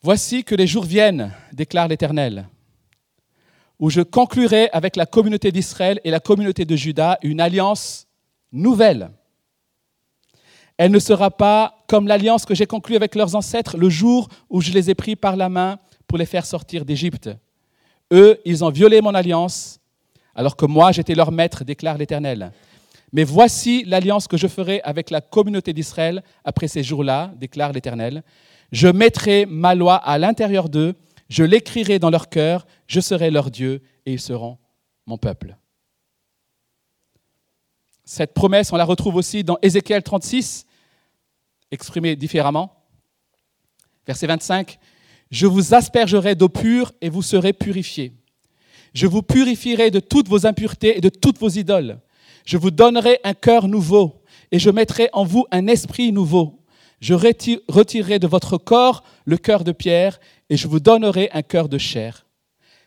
Voici 0.00 0.44
que 0.44 0.54
les 0.54 0.68
jours 0.68 0.84
viennent, 0.84 1.32
déclare 1.52 1.88
l'Éternel, 1.88 2.48
où 3.80 3.90
je 3.90 4.02
conclurai 4.02 4.70
avec 4.72 4.94
la 4.94 5.06
communauté 5.06 5.50
d'Israël 5.50 6.00
et 6.04 6.12
la 6.12 6.20
communauté 6.20 6.64
de 6.64 6.76
Juda 6.76 7.18
une 7.22 7.40
alliance 7.40 8.06
nouvelle 8.52 9.10
elle 10.76 10.90
ne 10.90 10.98
sera 10.98 11.30
pas 11.30 11.84
comme 11.86 12.08
l'alliance 12.08 12.44
que 12.44 12.54
j'ai 12.54 12.66
conclue 12.66 12.96
avec 12.96 13.14
leurs 13.14 13.34
ancêtres 13.34 13.76
le 13.76 13.88
jour 13.88 14.28
où 14.50 14.60
je 14.60 14.72
les 14.72 14.90
ai 14.90 14.94
pris 14.94 15.16
par 15.16 15.36
la 15.36 15.48
main 15.48 15.78
pour 16.06 16.18
les 16.18 16.26
faire 16.26 16.46
sortir 16.46 16.84
d'Égypte. 16.84 17.30
Eux, 18.12 18.40
ils 18.44 18.64
ont 18.64 18.70
violé 18.70 19.00
mon 19.00 19.14
alliance, 19.14 19.80
alors 20.34 20.56
que 20.56 20.66
moi 20.66 20.92
j'étais 20.92 21.14
leur 21.14 21.32
maître, 21.32 21.64
déclare 21.64 21.98
l'Éternel. 21.98 22.52
Mais 23.12 23.24
voici 23.24 23.84
l'alliance 23.84 24.26
que 24.26 24.36
je 24.36 24.48
ferai 24.48 24.80
avec 24.82 25.10
la 25.10 25.20
communauté 25.20 25.72
d'Israël 25.72 26.22
après 26.44 26.68
ces 26.68 26.82
jours-là, 26.82 27.32
déclare 27.36 27.72
l'Éternel. 27.72 28.24
Je 28.72 28.88
mettrai 28.88 29.46
ma 29.46 29.74
loi 29.74 29.94
à 29.94 30.18
l'intérieur 30.18 30.68
d'eux, 30.68 30.94
je 31.28 31.44
l'écrirai 31.44 31.98
dans 31.98 32.10
leur 32.10 32.28
cœur, 32.28 32.66
je 32.86 33.00
serai 33.00 33.30
leur 33.30 33.50
Dieu 33.50 33.82
et 34.04 34.12
ils 34.12 34.20
seront 34.20 34.58
mon 35.06 35.16
peuple. 35.16 35.56
Cette 38.04 38.34
promesse, 38.34 38.72
on 38.72 38.76
la 38.76 38.84
retrouve 38.84 39.16
aussi 39.16 39.44
dans 39.44 39.58
Ézéchiel 39.62 40.02
36, 40.02 40.66
exprimée 41.70 42.16
différemment. 42.16 42.84
Verset 44.06 44.26
25, 44.26 44.78
Je 45.30 45.46
vous 45.46 45.74
aspergerai 45.74 46.34
d'eau 46.34 46.48
pure 46.48 46.92
et 47.00 47.08
vous 47.08 47.22
serez 47.22 47.52
purifiés. 47.52 48.12
Je 48.94 49.06
vous 49.08 49.22
purifierai 49.22 49.90
de 49.90 50.00
toutes 50.00 50.28
vos 50.28 50.46
impuretés 50.46 50.96
et 50.96 51.00
de 51.00 51.08
toutes 51.08 51.38
vos 51.38 51.48
idoles. 51.48 52.00
Je 52.46 52.56
vous 52.56 52.70
donnerai 52.70 53.18
un 53.24 53.34
cœur 53.34 53.66
nouveau 53.66 54.22
et 54.52 54.58
je 54.58 54.70
mettrai 54.70 55.08
en 55.12 55.24
vous 55.24 55.46
un 55.50 55.66
esprit 55.66 56.12
nouveau. 56.12 56.60
Je 57.00 57.12
retirerai 57.12 58.18
de 58.18 58.26
votre 58.26 58.56
corps 58.56 59.02
le 59.24 59.36
cœur 59.36 59.64
de 59.64 59.72
pierre 59.72 60.20
et 60.48 60.56
je 60.56 60.68
vous 60.68 60.80
donnerai 60.80 61.28
un 61.32 61.42
cœur 61.42 61.68
de 61.68 61.76
chair. 61.76 62.24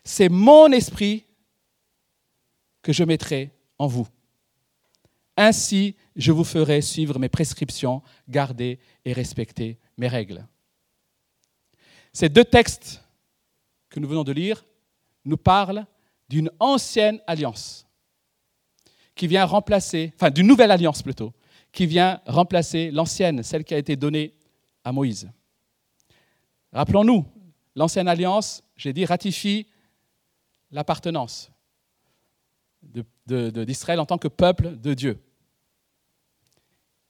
C'est 0.02 0.30
mon 0.30 0.72
esprit 0.72 1.26
que 2.82 2.92
je 2.92 3.04
mettrai 3.04 3.52
en 3.78 3.86
vous. 3.86 4.08
Ainsi, 5.36 5.94
je 6.16 6.32
vous 6.32 6.42
ferai 6.42 6.80
suivre 6.80 7.18
mes 7.18 7.28
prescriptions, 7.28 8.02
garder 8.28 8.80
et 9.04 9.12
respecter 9.12 9.78
mes 9.98 10.08
règles. 10.08 10.46
Ces 12.12 12.28
deux 12.28 12.44
textes 12.44 13.02
que 13.90 14.00
nous 14.00 14.08
venons 14.08 14.24
de 14.24 14.32
lire 14.32 14.64
nous 15.24 15.36
parlent 15.36 15.86
d'une 16.28 16.50
ancienne 16.58 17.20
alliance 17.26 17.86
qui 19.14 19.26
vient 19.26 19.44
remplacer, 19.44 20.12
enfin 20.14 20.30
d'une 20.30 20.46
nouvelle 20.46 20.70
alliance 20.70 21.02
plutôt, 21.02 21.32
qui 21.72 21.86
vient 21.86 22.20
remplacer 22.26 22.90
l'ancienne, 22.90 23.42
celle 23.42 23.64
qui 23.64 23.74
a 23.74 23.78
été 23.78 23.96
donnée 23.96 24.34
à 24.84 24.92
Moïse. 24.92 25.30
Rappelons-nous, 26.72 27.26
l'ancienne 27.74 28.08
alliance, 28.08 28.62
j'ai 28.76 28.92
dit, 28.92 29.04
ratifie 29.04 29.66
l'appartenance 30.70 31.50
d'Israël 33.26 34.00
en 34.00 34.06
tant 34.06 34.18
que 34.18 34.28
peuple 34.28 34.76
de 34.76 34.94
Dieu. 34.94 35.18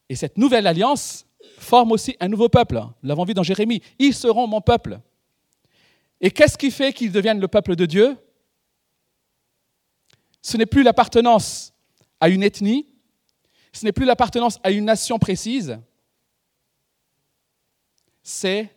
Et 0.09 0.17
cette 0.17 0.39
nouvelle 0.39 0.67
alliance 0.67 1.27
forme 1.59 1.93
aussi 1.93 2.17
un 2.21 2.29
nouveau 2.29 2.49
peuple. 2.49 2.81
Nous 3.03 3.09
l'avons 3.09 3.25
vu 3.25 3.35
dans 3.35 3.43
Jérémie. 3.43 3.83
Ils 3.99 4.15
seront 4.15 4.47
mon 4.47 4.61
peuple. 4.61 5.01
Et 6.21 6.31
qu'est-ce 6.31 6.57
qui 6.57 6.71
fait 6.71 6.93
qu'ils 6.93 7.13
deviennent 7.13 7.41
le 7.41 7.49
peuple 7.49 7.77
de 7.77 7.87
Dieu? 7.87 8.17
Ce 10.49 10.57
n'est 10.57 10.65
plus 10.65 10.83
l'appartenance 10.83 11.75
à 12.21 12.31
une 12.31 12.43
ethnie, 12.43 12.87
ce 13.71 13.85
n'est 13.85 13.93
plus 13.93 14.07
l'appartenance 14.07 14.59
à 14.63 14.71
une 14.71 14.87
nation 14.87 15.19
précise, 15.19 15.79
c'est 18.23 18.75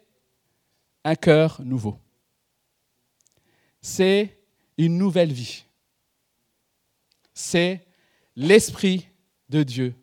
un 1.06 1.16
cœur 1.16 1.62
nouveau. 1.64 1.98
C'est 3.80 4.38
une 4.78 4.98
nouvelle 4.98 5.32
vie. 5.32 5.64
C'est 7.34 7.88
l'Esprit 8.36 9.08
de 9.48 9.64
Dieu 9.64 9.96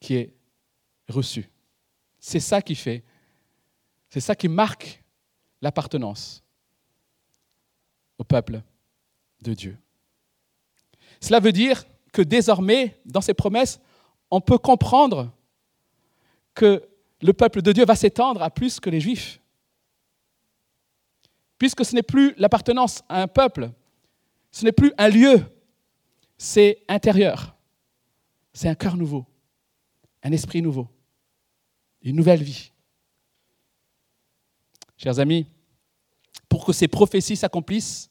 qui 0.00 0.14
est 0.14 0.34
reçu. 1.08 1.46
C'est 2.18 2.40
ça 2.40 2.62
qui 2.62 2.74
fait, 2.74 3.04
c'est 4.08 4.20
ça 4.20 4.34
qui 4.34 4.48
marque 4.48 5.04
l'appartenance 5.60 6.42
au 8.16 8.24
peuple 8.24 8.62
de 9.42 9.52
Dieu. 9.52 9.76
Cela 11.20 11.40
veut 11.40 11.52
dire 11.52 11.84
que 12.12 12.22
désormais, 12.22 13.00
dans 13.04 13.20
ces 13.20 13.34
promesses, 13.34 13.80
on 14.30 14.40
peut 14.40 14.58
comprendre 14.58 15.32
que 16.54 16.88
le 17.22 17.32
peuple 17.32 17.62
de 17.62 17.72
Dieu 17.72 17.84
va 17.84 17.94
s'étendre 17.94 18.42
à 18.42 18.50
plus 18.50 18.80
que 18.80 18.90
les 18.90 19.00
Juifs. 19.00 19.40
Puisque 21.58 21.84
ce 21.84 21.94
n'est 21.94 22.02
plus 22.02 22.34
l'appartenance 22.38 23.02
à 23.08 23.22
un 23.22 23.28
peuple, 23.28 23.70
ce 24.50 24.64
n'est 24.64 24.72
plus 24.72 24.92
un 24.96 25.08
lieu, 25.08 25.42
c'est 26.38 26.82
intérieur. 26.88 27.54
C'est 28.52 28.68
un 28.68 28.74
cœur 28.74 28.96
nouveau, 28.96 29.26
un 30.22 30.32
esprit 30.32 30.60
nouveau, 30.60 30.88
une 32.02 32.16
nouvelle 32.16 32.42
vie. 32.42 32.72
Chers 34.96 35.18
amis, 35.18 35.46
pour 36.48 36.64
que 36.64 36.72
ces 36.72 36.88
prophéties 36.88 37.36
s'accomplissent, 37.36 38.10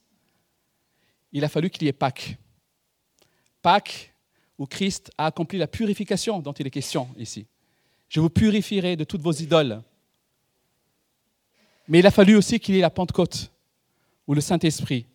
il 1.32 1.44
a 1.44 1.50
fallu 1.50 1.70
qu'il 1.70 1.84
y 1.84 1.88
ait 1.88 1.94
Pâques. 1.94 2.38
Pâques, 3.70 4.16
où 4.58 4.66
Christ 4.66 5.12
a 5.16 5.28
accompli 5.28 5.60
la 5.60 5.68
purification 5.68 6.40
dont 6.40 6.54
il 6.54 6.66
est 6.66 6.72
question 6.72 7.08
ici. 7.18 7.46
Je 8.08 8.20
vous 8.20 8.32
purifierai 8.32 8.96
de 8.96 9.04
toutes 9.04 9.22
vos 9.22 9.32
idoles. 9.32 9.84
Mais 11.88 12.00
il 12.00 12.08
a 12.08 12.10
fallu 12.10 12.36
aussi 12.36 12.60
qu'il 12.60 12.74
y 12.74 12.80
ait 12.80 12.82
la 12.82 12.90
Pentecôte, 12.90 13.52
où 14.26 14.34
le 14.34 14.42
Saint-Esprit 14.42 15.06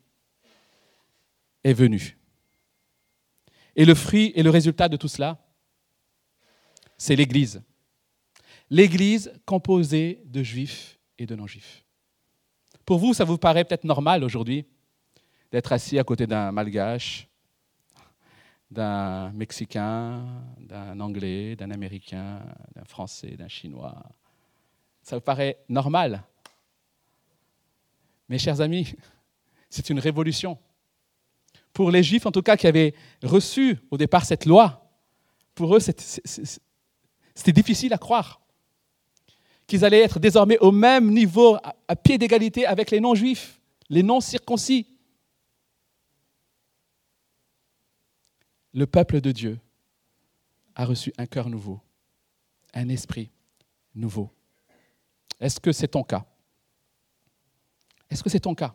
est 1.65 1.73
venu. 1.73 2.17
Et 3.75 3.85
le 3.85 3.97
fruit 3.97 4.33
et 4.37 4.45
le 4.45 4.51
résultat 4.51 4.89
de 4.89 4.97
tout 4.97 5.09
cela, 5.09 5.45
c'est 6.97 7.17
l'Église. 7.17 7.61
L'Église 8.71 9.33
composée 9.47 10.23
de 10.27 10.45
juifs 10.45 11.01
et 11.19 11.27
de 11.27 11.35
non-juifs. 11.35 11.85
Pour 12.87 13.01
vous, 13.01 13.15
ça 13.15 13.25
vous 13.25 13.37
paraît 13.37 13.65
peut-être 13.65 13.83
normal 13.83 14.23
aujourd'hui 14.23 14.65
d'être 15.51 15.73
assis 15.73 15.99
à 15.99 16.05
côté 16.05 16.29
d'un 16.29 16.53
malgache, 16.53 17.29
d'un 18.75 19.31
Mexicain, 19.31 20.27
d'un 20.59 20.99
Anglais, 20.99 21.55
d'un 21.57 21.71
Américain, 21.71 22.41
d'un 22.75 22.85
Français, 22.85 23.37
d'un 23.37 23.49
Chinois. 23.49 23.97
Ça 25.03 25.17
vous 25.17 25.23
paraît 25.23 25.59
normal? 25.69 26.25
Mes 28.29 28.39
chers 28.39 28.61
amis, 28.61 28.95
c'est 29.71 29.91
une 29.91 30.01
révolution. 30.01 30.59
Pour 31.73 31.91
les 31.91 32.03
Juifs, 32.03 32.27
en 32.27 32.33
tout 32.33 32.43
cas, 32.43 32.57
qui 32.57 32.67
avaient 32.67 32.95
reçu 33.23 33.79
au 33.91 33.97
départ 33.97 34.25
cette 34.25 34.45
loi, 34.45 34.91
pour 35.55 35.77
eux, 35.77 35.81
c'était 35.81 37.53
difficile 37.53 37.93
à 37.93 37.99
croire 37.99 38.41
qu'ils 39.67 39.85
allaient 39.85 40.03
être 40.03 40.19
désormais 40.19 40.59
au 40.59 40.73
même 40.73 41.11
niveau, 41.11 41.57
à 41.89 41.97
pied 41.97 42.19
d'égalité 42.19 42.67
avec 42.67 42.91
les 42.91 43.01
non-juifs, 43.01 43.61
les 43.89 44.03
non-circoncis. 44.03 44.94
Le 48.75 48.87
peuple 48.87 49.21
de 49.21 49.31
Dieu 49.31 49.59
a 50.75 50.85
reçu 50.85 51.13
un 51.17 51.27
cœur 51.27 51.49
nouveau, 51.49 51.81
un 52.75 52.89
esprit 52.89 53.31
nouveau. 53.95 54.31
Est-ce 55.41 55.61
que 55.61 55.71
c'est 55.73 55.89
ton 55.89 56.03
cas? 56.03 56.27
Est-ce 58.11 58.23
que 58.23 58.29
c'est 58.29 58.41
ton 58.41 58.55
cas? 58.55 58.75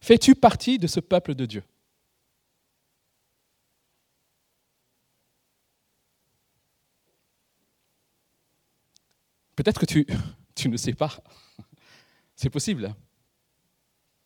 Fais-tu 0.00 0.34
partie 0.34 0.78
de 0.78 0.88
ce 0.88 0.98
peuple 0.98 1.36
de 1.36 1.46
Dieu? 1.46 1.62
Peut-être 9.54 9.78
que 9.78 9.86
tu, 9.86 10.04
ne 10.68 10.76
sais 10.76 10.94
pas. 10.94 11.22
C'est 12.34 12.50
possible. 12.50 12.92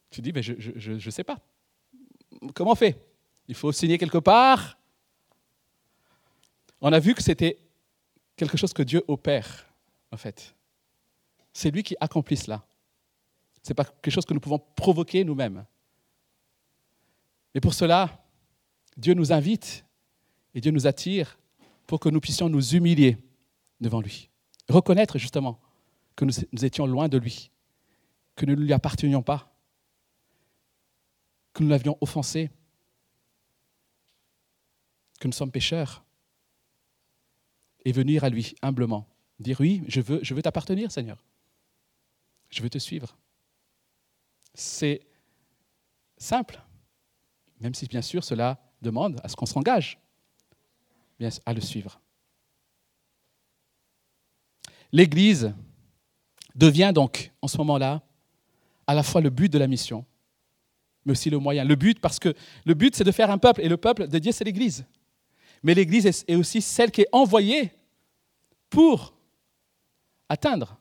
Tu 0.09 0.22
dis, 0.22 0.33
mais 0.33 0.42
je 0.42 0.92
ne 0.92 1.11
sais 1.11 1.24
pas. 1.24 1.38
Comment 2.55 2.72
on 2.72 2.76
fait? 2.76 3.15
Il 3.48 3.54
faut 3.54 3.72
signer 3.72 3.98
quelque 3.98 4.18
part. 4.18 4.78
On 6.80 6.92
a 6.92 6.98
vu 6.98 7.14
que 7.14 7.22
c'était 7.22 7.59
quelque 8.37 8.56
chose 8.56 8.72
que 8.72 8.82
Dieu 8.82 9.02
opère, 9.09 9.66
en 10.12 10.16
fait. 10.16 10.54
C'est 11.52 11.70
lui 11.70 11.82
qui 11.82 11.96
accomplit 12.00 12.37
cela. 12.37 12.66
Ce 13.62 13.70
n'est 13.70 13.74
pas 13.74 13.85
quelque 13.85 14.12
chose 14.12 14.24
que 14.24 14.35
nous 14.35 14.40
pouvons 14.40 14.59
provoquer 14.59 15.24
nous-mêmes. 15.24 15.64
Mais 17.54 17.61
pour 17.61 17.74
cela, 17.74 18.22
Dieu 18.96 19.14
nous 19.14 19.32
invite 19.32 19.85
et 20.54 20.61
Dieu 20.61 20.70
nous 20.70 20.87
attire 20.87 21.38
pour 21.87 22.00
que 22.00 22.09
nous 22.09 22.20
puissions 22.20 22.48
nous 22.48 22.74
humilier 22.74 23.16
devant 23.80 24.00
lui. 24.00 24.28
Reconnaître 24.68 25.18
justement 25.18 25.61
que 26.16 26.24
nous, 26.24 26.32
nous 26.52 26.64
étions 26.64 26.87
loin 26.87 27.09
de 27.09 27.18
lui, 27.18 27.50
que 28.35 28.46
nous 28.46 28.56
ne 28.56 28.61
lui 28.61 28.72
appartenions 28.72 29.22
pas, 29.22 29.52
que 31.52 31.62
nous 31.62 31.68
l'avions 31.68 31.96
offensé, 32.00 32.50
que 35.18 35.29
nous 35.29 35.33
sommes 35.33 35.50
pécheurs 35.50 36.05
et 37.85 37.92
venir 37.92 38.24
à 38.24 38.29
lui 38.29 38.55
humblement, 38.62 39.09
dire 39.38 39.61
oui, 39.61 39.83
je 39.87 40.00
veux, 40.00 40.42
t'appartenir, 40.42 40.90
Seigneur. 40.90 41.22
Je 42.50 42.62
veux 42.62 42.70
te 42.70 42.79
suivre. 42.79 43.16
C'est 44.55 45.02
simple, 46.18 46.61
même 47.61 47.74
si 47.74 47.87
bien 47.87 48.02
sûr 48.02 48.24
cela 48.24 48.59
demande 48.83 49.20
à 49.22 49.29
ce 49.29 49.37
qu'on 49.37 49.46
s'engage 49.46 49.98
à 51.46 51.52
le 51.55 51.61
suivre. 51.61 52.00
L'Église 54.92 55.55
devient 56.55 56.92
donc 56.94 57.33
en 57.42 57.48
ce 57.48 57.57
moment-là 57.59 58.02
à 58.87 58.94
la 58.94 59.02
fois 59.02 59.20
le 59.20 59.31
but 59.31 59.52
de 59.52 59.59
la 59.59 59.66
mission, 59.66 60.05
mais 61.05 61.12
aussi 61.12 61.31
le 61.31 61.38
moyen. 61.38 61.64
Le 61.64 61.74
but 61.74 62.00
parce 62.00 62.18
que 62.18 62.35
le 62.64 62.74
but 62.74 62.94
c'est 62.94 63.05
de 63.05 63.12
faire 63.12 63.31
un 63.31 63.38
peuple 63.38 63.61
et 63.62 63.68
le 63.68 63.76
peuple 63.76 64.09
de 64.09 64.18
Dieu 64.18 64.33
c'est 64.33 64.44
l'Église 64.44 64.85
mais 65.62 65.75
l'Église 65.75 66.07
est 66.07 66.35
aussi 66.35 66.62
celle 66.62 66.90
qui 66.90 67.03
est 67.03 67.09
envoyée 67.12 67.73
pour 68.71 69.14
atteindre 70.29 70.77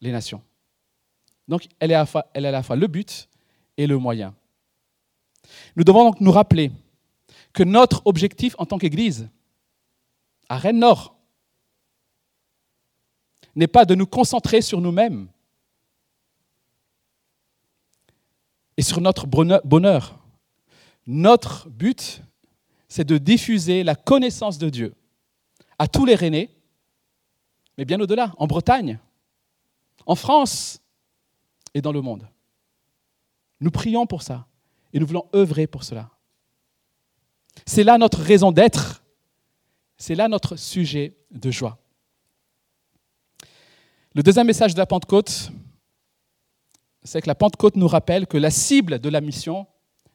les 0.00 0.12
nations. 0.12 0.42
Donc 1.48 1.66
elle 1.78 1.90
est, 1.90 1.94
à 1.94 2.06
la 2.34 2.62
fois, 2.62 2.76
le 2.76 2.86
but 2.86 3.28
et 3.76 3.86
le 3.86 3.98
moyen. 3.98 4.34
Nous 5.76 5.84
devons 5.84 6.04
donc 6.04 6.20
nous 6.20 6.32
rappeler 6.32 6.70
que 7.52 7.62
notre 7.62 8.02
objectif 8.06 8.54
en 8.58 8.66
tant 8.66 8.78
qu'Église, 8.78 9.28
à 10.48 10.56
Rennes 10.56 10.78
Nord, 10.78 11.16
n'est 13.54 13.66
pas 13.66 13.84
de 13.84 13.94
nous 13.94 14.06
concentrer 14.06 14.62
sur 14.62 14.80
nous-mêmes 14.80 15.28
et 18.76 18.82
sur 18.82 19.00
notre 19.00 19.26
bonheur. 19.26 20.18
Notre 21.06 21.68
but 21.68 22.22
c'est 22.92 23.04
de 23.04 23.16
diffuser 23.16 23.84
la 23.84 23.94
connaissance 23.94 24.58
de 24.58 24.68
Dieu 24.68 24.94
à 25.78 25.88
tous 25.88 26.04
les 26.04 26.14
Rennais, 26.14 26.50
mais 27.78 27.86
bien 27.86 27.98
au-delà, 27.98 28.34
en 28.36 28.46
Bretagne, 28.46 28.98
en 30.04 30.14
France 30.14 30.78
et 31.72 31.80
dans 31.80 31.92
le 31.92 32.02
monde. 32.02 32.28
Nous 33.60 33.70
prions 33.70 34.06
pour 34.06 34.20
ça 34.20 34.46
et 34.92 35.00
nous 35.00 35.06
voulons 35.06 35.26
œuvrer 35.34 35.66
pour 35.66 35.84
cela. 35.84 36.10
C'est 37.64 37.82
là 37.82 37.96
notre 37.96 38.20
raison 38.20 38.52
d'être, 38.52 39.02
c'est 39.96 40.14
là 40.14 40.28
notre 40.28 40.56
sujet 40.56 41.16
de 41.30 41.50
joie. 41.50 41.78
Le 44.14 44.22
deuxième 44.22 44.46
message 44.46 44.74
de 44.74 44.78
la 44.78 44.86
Pentecôte, 44.86 45.50
c'est 47.04 47.22
que 47.22 47.26
la 47.26 47.34
Pentecôte 47.34 47.76
nous 47.76 47.88
rappelle 47.88 48.26
que 48.26 48.36
la 48.36 48.50
cible 48.50 48.98
de 48.98 49.08
la 49.08 49.22
mission, 49.22 49.66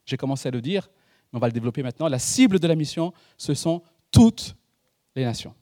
j'ai 0.05 0.15
commencé 0.15 0.49
à 0.49 0.51
le 0.51 0.61
dire, 0.61 0.91
on 1.38 1.39
va 1.39 1.47
le 1.47 1.54
développer 1.54 1.84
maintenant, 1.84 2.08
la 2.08 2.19
cible 2.19 2.60
de 2.60 2.67
la 2.67 2.76
mission, 2.76 3.13
ce 3.38 3.54
sont 3.54 3.84
toutes 4.12 4.56
les 5.15 5.23
nations. 5.23 5.54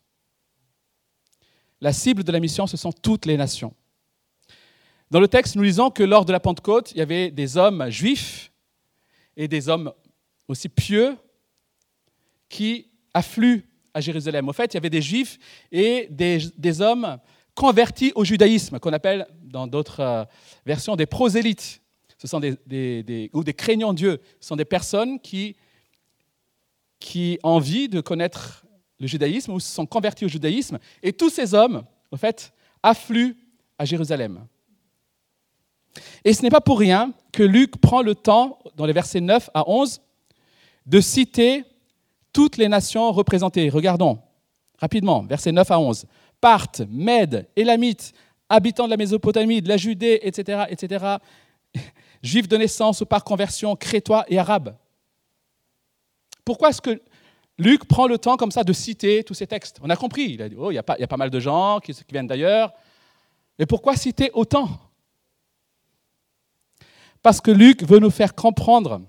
La 1.81 1.91
cible 1.91 2.23
de 2.23 2.31
la 2.31 2.39
mission, 2.39 2.65
ce 2.65 2.77
sont 2.77 2.93
toutes 2.93 3.25
les 3.25 3.35
nations. 3.35 3.73
Dans 5.11 5.19
le 5.19 5.27
texte, 5.27 5.55
nous 5.55 5.63
lisons 5.63 5.91
que 5.91 6.01
lors 6.01 6.25
de 6.25 6.31
la 6.31 6.39
Pentecôte, 6.39 6.91
il 6.93 6.97
y 6.97 7.01
avait 7.01 7.29
des 7.29 7.57
hommes 7.57 7.89
juifs 7.89 8.51
et 9.35 9.47
des 9.47 9.67
hommes 9.67 9.91
aussi 10.47 10.69
pieux 10.69 11.17
qui 12.47 12.87
affluent 13.13 13.67
à 13.93 13.99
Jérusalem. 13.99 14.47
Au 14.47 14.53
fait, 14.53 14.73
il 14.73 14.75
y 14.75 14.77
avait 14.77 14.89
des 14.89 15.01
juifs 15.01 15.37
et 15.71 16.07
des, 16.09 16.81
hommes 16.81 17.17
convertis 17.53 18.13
au 18.15 18.23
judaïsme, 18.23 18.79
qu'on 18.79 18.93
appelle 18.93 19.27
dans 19.41 19.67
d'autres 19.67 19.99
euh, 19.99 20.23
versions 20.65 20.95
des 20.95 21.05
prosélytes. 21.05 21.81
Ce 22.17 22.27
sont 22.27 22.39
des, 22.39 23.29
ou 23.33 23.43
des 23.43 23.53
craignants 23.53 23.93
Dieu. 23.93 24.21
Ce 24.39 24.47
sont 24.47 24.55
des 24.55 24.65
personnes 24.65 25.19
qui, 25.19 25.55
qui 27.05 27.37
ont 27.43 27.49
envie 27.49 27.87
de 27.87 28.01
connaître 28.01 28.65
le 28.99 29.05
judaïsme 29.05 29.53
ou 29.53 29.59
se 29.59 29.71
sont 29.71 29.85
convertis 29.85 30.25
au 30.25 30.27
judaïsme. 30.27 30.79
Et 31.03 31.13
tous 31.13 31.29
ces 31.29 31.53
hommes, 31.53 31.83
au 32.09 32.17
fait, 32.17 32.51
affluent 32.81 33.37
à 33.77 33.85
Jérusalem. 33.85 34.47
Et 36.23 36.33
ce 36.33 36.41
n'est 36.41 36.49
pas 36.49 36.61
pour 36.61 36.79
rien 36.79 37.13
que 37.31 37.43
Luc 37.43 37.77
prend 37.77 38.01
le 38.01 38.15
temps, 38.15 38.57
dans 38.75 38.87
les 38.87 38.93
versets 38.93 39.21
9 39.21 39.51
à 39.53 39.69
11, 39.69 40.01
de 40.87 40.99
citer 40.99 41.63
toutes 42.33 42.57
les 42.57 42.67
nations 42.67 43.11
représentées. 43.11 43.69
Regardons 43.69 44.17
rapidement, 44.79 45.21
versets 45.21 45.51
9 45.51 45.69
à 45.69 45.79
11. 45.79 46.07
Parthes, 46.41 46.81
Mèdes, 46.89 47.47
Élamites, 47.55 48.13
habitants 48.49 48.85
de 48.85 48.89
la 48.89 48.97
Mésopotamie, 48.97 49.61
de 49.61 49.69
la 49.69 49.77
Judée, 49.77 50.21
etc., 50.23 50.63
etc., 50.69 51.17
juifs 52.23 52.47
de 52.47 52.57
naissance 52.57 53.01
ou 53.01 53.05
par 53.05 53.23
conversion, 53.23 53.75
crétois 53.75 54.25
et 54.27 54.39
arabes. 54.39 54.75
Pourquoi 56.45 56.69
est-ce 56.69 56.81
que 56.81 57.01
Luc 57.57 57.85
prend 57.85 58.07
le 58.07 58.17
temps 58.17 58.37
comme 58.37 58.51
ça 58.51 58.63
de 58.63 58.71
citer 58.71 59.23
tous 59.23 59.33
ces 59.33 59.47
textes? 59.47 59.79
On 59.81 59.89
a 59.89 59.95
compris, 59.95 60.31
il 60.31 60.41
a 60.41 60.47
dit, 60.47 60.55
oh, 60.57 60.71
il 60.71 60.75
y 60.75 60.77
a 60.77 60.83
pas, 60.83 60.95
il 60.97 61.01
y 61.01 61.03
a 61.03 61.07
pas 61.07 61.17
mal 61.17 61.31
de 61.31 61.39
gens 61.39 61.79
qui 61.79 61.93
viennent 62.09 62.27
d'ailleurs. 62.27 62.71
Mais 63.57 63.65
pourquoi 63.65 63.95
citer 63.95 64.29
autant? 64.33 64.69
Parce 67.21 67.41
que 67.41 67.49
Luc 67.49 67.83
veut 67.83 67.99
nous 67.99 68.11
faire 68.11 68.35
comprendre 68.35 69.01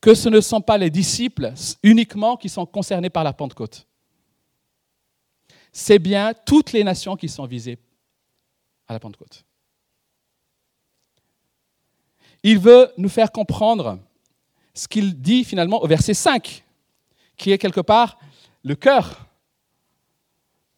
que 0.00 0.14
ce 0.14 0.28
ne 0.28 0.40
sont 0.40 0.60
pas 0.60 0.76
les 0.76 0.90
disciples 0.90 1.54
uniquement 1.82 2.36
qui 2.36 2.48
sont 2.48 2.66
concernés 2.66 3.10
par 3.10 3.22
la 3.24 3.32
Pentecôte. 3.32 3.86
C'est 5.72 5.98
bien 5.98 6.34
toutes 6.44 6.72
les 6.72 6.84
nations 6.84 7.16
qui 7.16 7.28
sont 7.28 7.46
visées 7.46 7.78
à 8.86 8.92
la 8.92 9.00
Pentecôte. 9.00 9.44
Il 12.42 12.58
veut 12.58 12.92
nous 12.98 13.08
faire 13.08 13.32
comprendre 13.32 13.98
ce 14.74 14.88
qu'il 14.88 15.20
dit 15.20 15.44
finalement 15.44 15.82
au 15.82 15.86
verset 15.86 16.14
5, 16.14 16.64
qui 17.36 17.52
est 17.52 17.58
quelque 17.58 17.80
part 17.80 18.18
le 18.62 18.74
cœur 18.74 19.26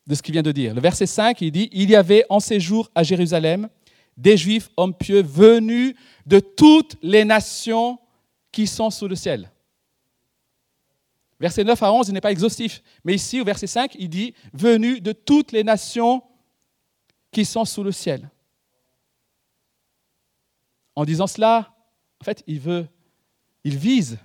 de 0.07 0.15
ce 0.15 0.23
qu'il 0.23 0.33
vient 0.33 0.43
de 0.43 0.53
dire. 0.53 0.75
Le 0.75 0.81
verset 0.81 1.07
5, 1.07 1.41
il 1.41 1.51
dit, 1.51 1.69
Il 1.73 1.91
y 1.91 1.97
avait 1.97 2.25
en 2.29 2.41
séjour 2.41 2.91
à 2.95 3.03
Jérusalem 3.03 3.69
des 4.17 4.37
Juifs, 4.37 4.71
hommes 4.77 4.95
pieux, 4.95 5.23
venus 5.23 5.95
de 6.25 6.41
toutes 6.41 6.97
les 7.03 7.25
nations 7.25 7.99
qui 8.51 8.67
sont 8.67 8.91
sous 8.91 9.09
le 9.09 9.15
ciel. 9.15 9.51
Verset 11.39 11.65
9 11.65 11.83
à 11.83 11.93
11, 11.93 12.09
il 12.09 12.15
n'est 12.15 12.21
pas 12.21 12.33
exhaustif. 12.33 12.83
Mais 13.05 13.15
ici, 13.15 13.41
au 13.41 13.45
verset 13.45 13.67
5, 13.67 13.95
il 13.99 14.09
dit 14.09 14.33
venus 14.55 15.03
de 15.03 15.13
toutes 15.13 15.53
les 15.53 15.65
nations 15.65 16.23
qui 17.31 17.45
sont 17.45 17.67
sous 17.67 17.83
le 17.83 17.93
ciel. 17.93 18.31
En 20.95 21.05
disant 21.05 21.27
cela, 21.27 21.75
en 22.23 22.25
fait, 22.25 22.43
il 22.47 22.59
veut, 22.59 22.89
il 23.67 23.77
vise 23.77 24.17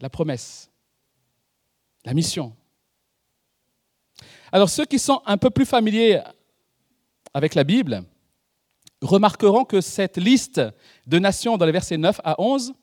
la 0.00 0.10
promesse, 0.10 0.72
la 2.04 2.12
mission. 2.12 2.52
Alors, 4.50 4.68
ceux 4.68 4.84
qui 4.86 4.98
sont 4.98 5.22
un 5.24 5.38
peu 5.38 5.50
plus 5.50 5.64
familiers 5.64 6.20
avec 7.32 7.54
la 7.54 7.62
Bible 7.62 8.02
remarqueront 9.00 9.64
que 9.64 9.80
cette 9.80 10.16
liste 10.16 10.60
de 11.06 11.18
nations 11.20 11.56
dans 11.56 11.64
les 11.64 11.70
versets 11.70 11.96
9 11.96 12.20
à 12.24 12.40
11 12.40 12.74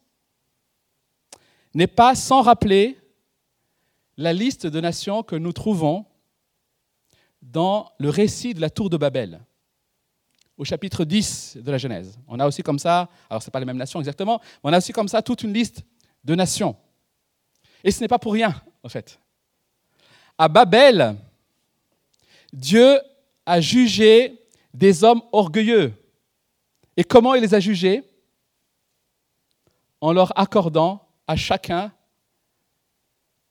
n'est 1.73 1.87
pas 1.87 2.15
sans 2.15 2.41
rappeler 2.41 2.97
la 4.15 4.31
liste 4.31 4.67
de 4.67 4.79
nations 4.79 5.21
que 5.21 5.35
nous 5.35 5.51
trouvons 5.51 6.05
dans 7.41 7.91
le 7.99 8.09
récit 8.09 8.53
de 8.53 8.61
la 8.61 8.69
tour 8.69 8.89
de 8.89 8.95
Babel, 8.95 9.41
au 10.61 10.63
chapitre 10.63 11.05
10 11.05 11.57
de 11.57 11.71
la 11.71 11.79
Genèse. 11.79 12.19
On 12.27 12.39
a 12.39 12.45
aussi 12.45 12.61
comme 12.61 12.77
ça, 12.77 13.09
alors 13.31 13.41
ce 13.41 13.49
n'est 13.49 13.51
pas 13.51 13.59
les 13.59 13.65
mêmes 13.65 13.77
nations 13.77 13.97
exactement, 13.97 14.39
mais 14.63 14.69
on 14.69 14.73
a 14.73 14.77
aussi 14.77 14.93
comme 14.93 15.07
ça 15.07 15.23
toute 15.23 15.41
une 15.41 15.51
liste 15.51 15.83
de 16.23 16.35
nations. 16.35 16.75
Et 17.83 17.89
ce 17.89 17.99
n'est 17.99 18.07
pas 18.07 18.19
pour 18.19 18.33
rien, 18.33 18.53
en 18.83 18.87
fait. 18.87 19.19
À 20.37 20.47
Babel, 20.47 21.15
Dieu 22.53 22.99
a 23.43 23.59
jugé 23.59 24.39
des 24.71 25.03
hommes 25.03 25.23
orgueilleux. 25.31 25.93
Et 26.95 27.03
comment 27.03 27.33
il 27.33 27.41
les 27.41 27.55
a 27.55 27.59
jugés? 27.59 28.03
En 29.99 30.13
leur 30.13 30.31
accordant 30.39 31.07
à 31.25 31.35
chacun 31.35 31.91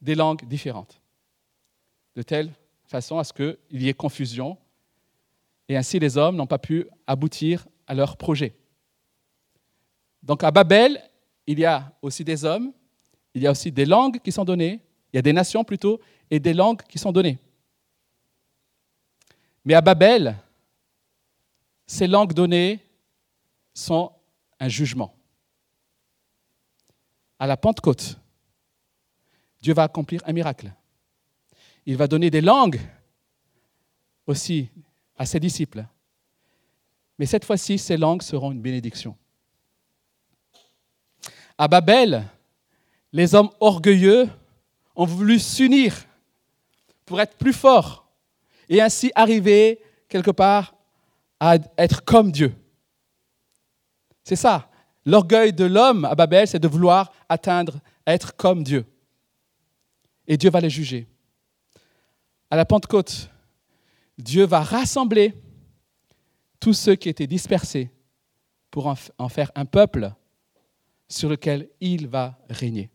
des 0.01 0.15
langues 0.15 0.47
différentes, 0.47 1.01
de 2.15 2.23
telle 2.23 2.53
façon 2.85 3.19
à 3.19 3.25
ce 3.25 3.33
qu'il 3.33 3.83
y 3.83 3.89
ait 3.89 3.95
confusion, 3.95 4.57
et 5.71 5.77
ainsi 5.77 6.01
les 6.01 6.19
hommes 6.19 6.35
n'ont 6.35 6.49
pas 6.49 6.59
pu 6.59 6.89
aboutir 7.07 7.65
à 7.87 7.95
leur 7.95 8.17
projet. 8.17 8.57
Donc 10.21 10.43
à 10.43 10.51
Babel, 10.51 11.01
il 11.47 11.61
y 11.61 11.65
a 11.65 11.93
aussi 12.03 12.25
des 12.25 12.45
hommes, 12.45 12.73
il 13.35 13.43
y 13.43 13.47
a 13.47 13.53
aussi 13.53 13.71
des 13.71 13.85
langues 13.85 14.19
qui 14.19 14.33
sont 14.33 14.45
données, 14.45 14.81
il 15.13 15.17
y 15.17 15.19
a 15.21 15.23
des 15.23 15.33
nations 15.33 15.63
plutôt, 15.63 16.01
et 16.29 16.41
des 16.41 16.55
langues 16.55 16.83
qui 16.83 16.99
sont 16.99 17.13
données. 17.13 17.39
Mais 19.65 19.75
à 19.75 19.81
Babel, 19.81 20.37
ces 21.87 22.09
langues 22.09 22.33
données 22.33 22.85
sont 23.73 24.11
un 24.59 24.69
jugement. 24.69 25.15
À 27.39 27.47
la 27.47 27.57
Pentecôte, 27.57 28.19
Dieu 29.63 29.73
va 29.73 29.85
accomplir 29.85 30.21
un 30.27 30.33
miracle. 30.33 30.73
Il 31.87 31.97
va 31.97 32.09
donner 32.09 32.29
des 32.29 32.41
langues 32.41 32.81
aussi 34.27 34.69
à 35.21 35.27
ses 35.27 35.39
disciples. 35.39 35.85
Mais 37.19 37.27
cette 37.27 37.45
fois-ci, 37.45 37.77
ces 37.77 37.99
langues 37.99 38.23
seront 38.23 38.53
une 38.53 38.63
bénédiction. 38.63 39.15
À 41.59 41.69
Babel, 41.69 42.25
les 43.13 43.35
hommes 43.35 43.51
orgueilleux 43.61 44.31
ont 44.97 45.05
voulu 45.05 45.39
s'unir 45.39 45.95
pour 47.05 47.21
être 47.21 47.37
plus 47.37 47.53
forts 47.53 48.11
et 48.71 48.81
ainsi 48.81 49.13
arriver 49.15 49.83
quelque 50.09 50.31
part 50.31 50.75
à 51.39 51.57
être 51.77 52.03
comme 52.03 52.33
Dieu. 52.33 52.55
C'est 54.25 54.37
ça. 54.37 54.71
L'orgueil 55.05 55.53
de 55.53 55.67
l'homme 55.67 56.07
à 56.07 56.15
Babel, 56.15 56.49
c'est 56.49 56.59
de 56.59 56.69
vouloir 56.69 57.13
atteindre, 57.29 57.79
être 58.07 58.35
comme 58.37 58.65
Dieu. 58.65 58.87
Et 60.27 60.39
Dieu 60.39 60.49
va 60.49 60.61
les 60.61 60.71
juger. 60.71 61.07
À 62.51 62.57
la 62.57 62.65
Pentecôte, 62.65 63.29
Dieu 64.21 64.45
va 64.45 64.61
rassembler 64.61 65.35
tous 66.59 66.75
ceux 66.75 66.95
qui 66.95 67.09
étaient 67.09 67.27
dispersés 67.27 67.91
pour 68.71 68.87
en 68.87 69.29
faire 69.29 69.51
un 69.55 69.65
peuple 69.65 70.13
sur 71.09 71.29
lequel 71.29 71.69
il 71.81 72.07
va 72.07 72.39
régner. 72.49 72.91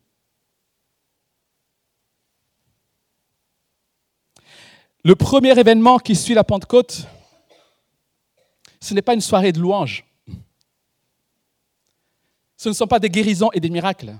Le 5.03 5.15
premier 5.15 5.57
événement 5.59 5.99
qui 5.99 6.15
suit 6.15 6.33
la 6.33 6.43
Pentecôte, 6.43 7.05
ce 8.79 8.93
n'est 8.93 9.03
pas 9.03 9.13
une 9.13 9.21
soirée 9.21 9.51
de 9.51 9.59
louanges. 9.59 10.03
Ce 12.57 12.69
ne 12.69 12.73
sont 12.73 12.88
pas 12.88 12.99
des 12.99 13.09
guérisons 13.09 13.51
et 13.51 13.59
des 13.59 13.69
miracles. 13.69 14.17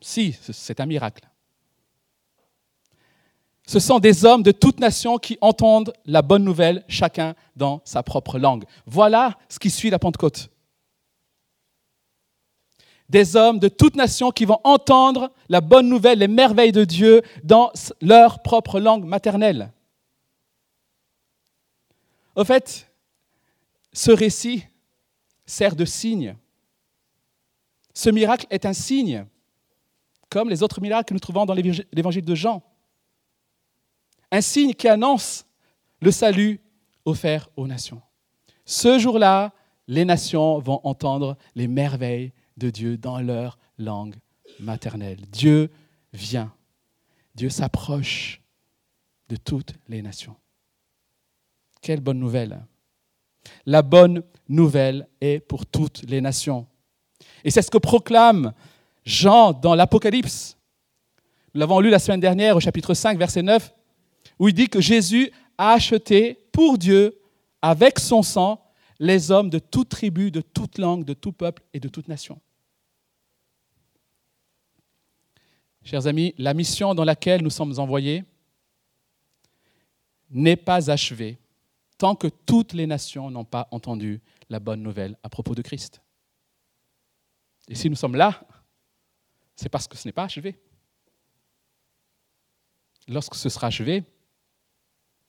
Si, 0.00 0.32
c'est 0.32 0.80
un 0.80 0.86
miracle. 0.86 1.28
Ce 3.68 3.80
sont 3.80 3.98
des 3.98 4.24
hommes 4.24 4.42
de 4.42 4.50
toute 4.50 4.80
nation 4.80 5.18
qui 5.18 5.36
entendent 5.42 5.92
la 6.06 6.22
bonne 6.22 6.42
nouvelle, 6.42 6.82
chacun 6.88 7.34
dans 7.54 7.82
sa 7.84 8.02
propre 8.02 8.38
langue. 8.38 8.64
Voilà 8.86 9.36
ce 9.50 9.58
qui 9.58 9.68
suit 9.68 9.90
la 9.90 9.98
Pentecôte. 9.98 10.48
Des 13.10 13.36
hommes 13.36 13.58
de 13.58 13.68
toute 13.68 13.94
nation 13.94 14.30
qui 14.30 14.46
vont 14.46 14.58
entendre 14.64 15.30
la 15.50 15.60
bonne 15.60 15.86
nouvelle, 15.86 16.20
les 16.20 16.28
merveilles 16.28 16.72
de 16.72 16.84
Dieu 16.84 17.20
dans 17.44 17.70
leur 18.00 18.42
propre 18.42 18.80
langue 18.80 19.04
maternelle. 19.04 19.70
Au 22.36 22.44
fait, 22.44 22.90
ce 23.92 24.12
récit 24.12 24.64
sert 25.44 25.76
de 25.76 25.84
signe. 25.84 26.36
Ce 27.92 28.08
miracle 28.08 28.46
est 28.48 28.64
un 28.64 28.72
signe, 28.72 29.26
comme 30.30 30.48
les 30.48 30.62
autres 30.62 30.80
miracles 30.80 31.10
que 31.10 31.14
nous 31.14 31.20
trouvons 31.20 31.44
dans 31.44 31.54
l'évangile 31.54 32.24
de 32.24 32.34
Jean. 32.34 32.62
Un 34.30 34.40
signe 34.40 34.74
qui 34.74 34.88
annonce 34.88 35.46
le 36.00 36.10
salut 36.10 36.60
offert 37.04 37.48
aux 37.56 37.66
nations. 37.66 38.02
Ce 38.64 38.98
jour-là, 38.98 39.52
les 39.86 40.04
nations 40.04 40.58
vont 40.58 40.80
entendre 40.84 41.36
les 41.54 41.66
merveilles 41.66 42.32
de 42.56 42.70
Dieu 42.70 42.98
dans 42.98 43.20
leur 43.20 43.58
langue 43.78 44.16
maternelle. 44.60 45.20
Dieu 45.32 45.70
vient. 46.12 46.52
Dieu 47.34 47.48
s'approche 47.48 48.42
de 49.28 49.36
toutes 49.36 49.74
les 49.88 50.02
nations. 50.02 50.36
Quelle 51.80 52.00
bonne 52.00 52.18
nouvelle. 52.18 52.66
La 53.64 53.82
bonne 53.82 54.22
nouvelle 54.48 55.08
est 55.20 55.40
pour 55.40 55.64
toutes 55.64 56.02
les 56.08 56.20
nations. 56.20 56.66
Et 57.44 57.50
c'est 57.50 57.62
ce 57.62 57.70
que 57.70 57.78
proclame 57.78 58.52
Jean 59.04 59.52
dans 59.52 59.74
l'Apocalypse. 59.74 60.56
Nous 61.54 61.60
l'avons 61.60 61.80
lu 61.80 61.88
la 61.88 61.98
semaine 61.98 62.20
dernière 62.20 62.56
au 62.56 62.60
chapitre 62.60 62.92
5, 62.92 63.18
verset 63.18 63.42
9, 63.42 63.72
où 64.38 64.48
il 64.48 64.54
dit 64.54 64.68
que 64.68 64.80
Jésus 64.80 65.30
a 65.56 65.72
acheté 65.72 66.34
pour 66.52 66.78
Dieu, 66.78 67.18
avec 67.60 67.98
son 67.98 68.22
sang, 68.22 68.64
les 68.98 69.30
hommes 69.30 69.50
de 69.50 69.58
toute 69.58 69.88
tribu, 69.88 70.30
de 70.30 70.40
toute 70.40 70.78
langue, 70.78 71.04
de 71.04 71.14
tout 71.14 71.32
peuple 71.32 71.62
et 71.72 71.80
de 71.80 71.88
toute 71.88 72.08
nation. 72.08 72.40
Chers 75.84 76.06
amis, 76.06 76.34
la 76.36 76.54
mission 76.54 76.94
dans 76.94 77.04
laquelle 77.04 77.42
nous 77.42 77.50
sommes 77.50 77.78
envoyés 77.78 78.24
n'est 80.30 80.56
pas 80.56 80.90
achevée 80.90 81.38
tant 81.96 82.14
que 82.14 82.28
toutes 82.28 82.72
les 82.72 82.86
nations 82.86 83.30
n'ont 83.30 83.44
pas 83.44 83.68
entendu 83.70 84.20
la 84.48 84.60
bonne 84.60 84.82
nouvelle 84.82 85.16
à 85.22 85.28
propos 85.28 85.54
de 85.54 85.62
Christ. 85.62 86.00
Et 87.68 87.74
si 87.74 87.90
nous 87.90 87.96
sommes 87.96 88.14
là, 88.14 88.40
c'est 89.56 89.68
parce 89.68 89.88
que 89.88 89.96
ce 89.96 90.06
n'est 90.06 90.12
pas 90.12 90.24
achevé. 90.24 90.56
Lorsque 93.08 93.34
ce 93.34 93.48
sera 93.48 93.66
achevé, 93.66 94.04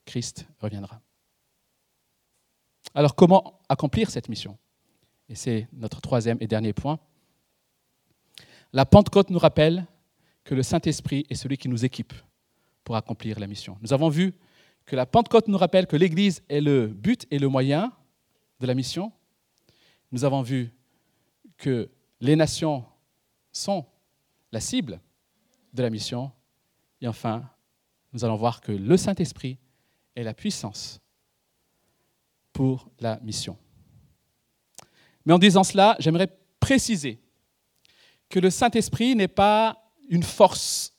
Christ 0.10 0.48
reviendra. 0.58 1.00
Alors 2.96 3.14
comment 3.14 3.60
accomplir 3.70 4.10
cette 4.10 4.28
mission? 4.28 4.58
Et 5.30 5.36
c'est 5.36 5.68
notre 5.72 6.02
troisième 6.02 6.38
et 6.42 6.48
dernier 6.48 6.74
point. 6.74 7.00
La 8.74 8.88
Pentecôte 8.88 9.30
nous 9.30 9.38
rappelle 9.38 9.86
que 10.44 10.56
le 10.56 10.64
Saint-Esprit 10.64 11.28
est 11.30 11.36
celui 11.36 11.60
qui 11.60 11.70
nous 11.70 11.86
équipe 11.86 12.14
pour 12.84 12.96
accomplir 12.96 13.40
la 13.40 13.46
mission. 13.46 13.78
Nous 13.82 13.94
avons 13.94 14.10
vu 14.10 14.34
que 14.88 14.96
la 14.96 15.06
Pentecôte 15.06 15.48
nous 15.48 15.60
rappelle 15.60 15.86
que 15.86 15.96
l'Église 15.96 16.42
est 16.50 16.62
le 16.62 16.88
but 16.88 17.28
et 17.30 17.38
le 17.38 17.48
moyen 17.48 17.94
de 18.60 18.66
la 18.66 18.74
mission. 18.74 19.12
Nous 20.12 20.24
avons 20.24 20.42
vu 20.42 20.72
que 21.56 21.92
les 22.20 22.36
nations 22.36 22.84
sont 23.52 23.86
la 24.52 24.60
cible 24.60 25.00
de 25.72 25.84
la 25.84 25.92
mission. 25.92 26.32
Et 27.00 27.08
enfin, 27.08 27.48
nous 28.12 28.26
allons 28.26 28.38
voir 28.38 28.60
que 28.62 28.72
le 28.72 28.98
Saint-Esprit 28.98 29.60
est 30.20 30.24
la 30.24 30.34
puissance 30.34 31.00
pour 32.54 32.90
la 33.00 33.20
mission. 33.22 33.58
Mais 35.26 35.34
en 35.34 35.40
disant 35.40 35.64
cela, 35.64 35.96
j'aimerais 36.00 36.30
préciser 36.60 37.20
que 38.30 38.40
le 38.40 38.50
Saint-Esprit 38.50 39.16
n'est 39.16 39.28
pas 39.28 39.82
une 40.10 40.24
force 40.24 40.94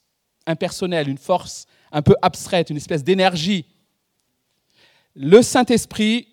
impersonnelle, 0.47 1.09
une 1.09 1.19
force 1.19 1.67
un 1.93 2.03
peu 2.03 2.15
abstraite, 2.23 2.71
une 2.71 2.77
espèce 2.77 3.05
d'énergie. 3.05 3.67
Le 5.15 5.43
Saint-Esprit 5.43 6.29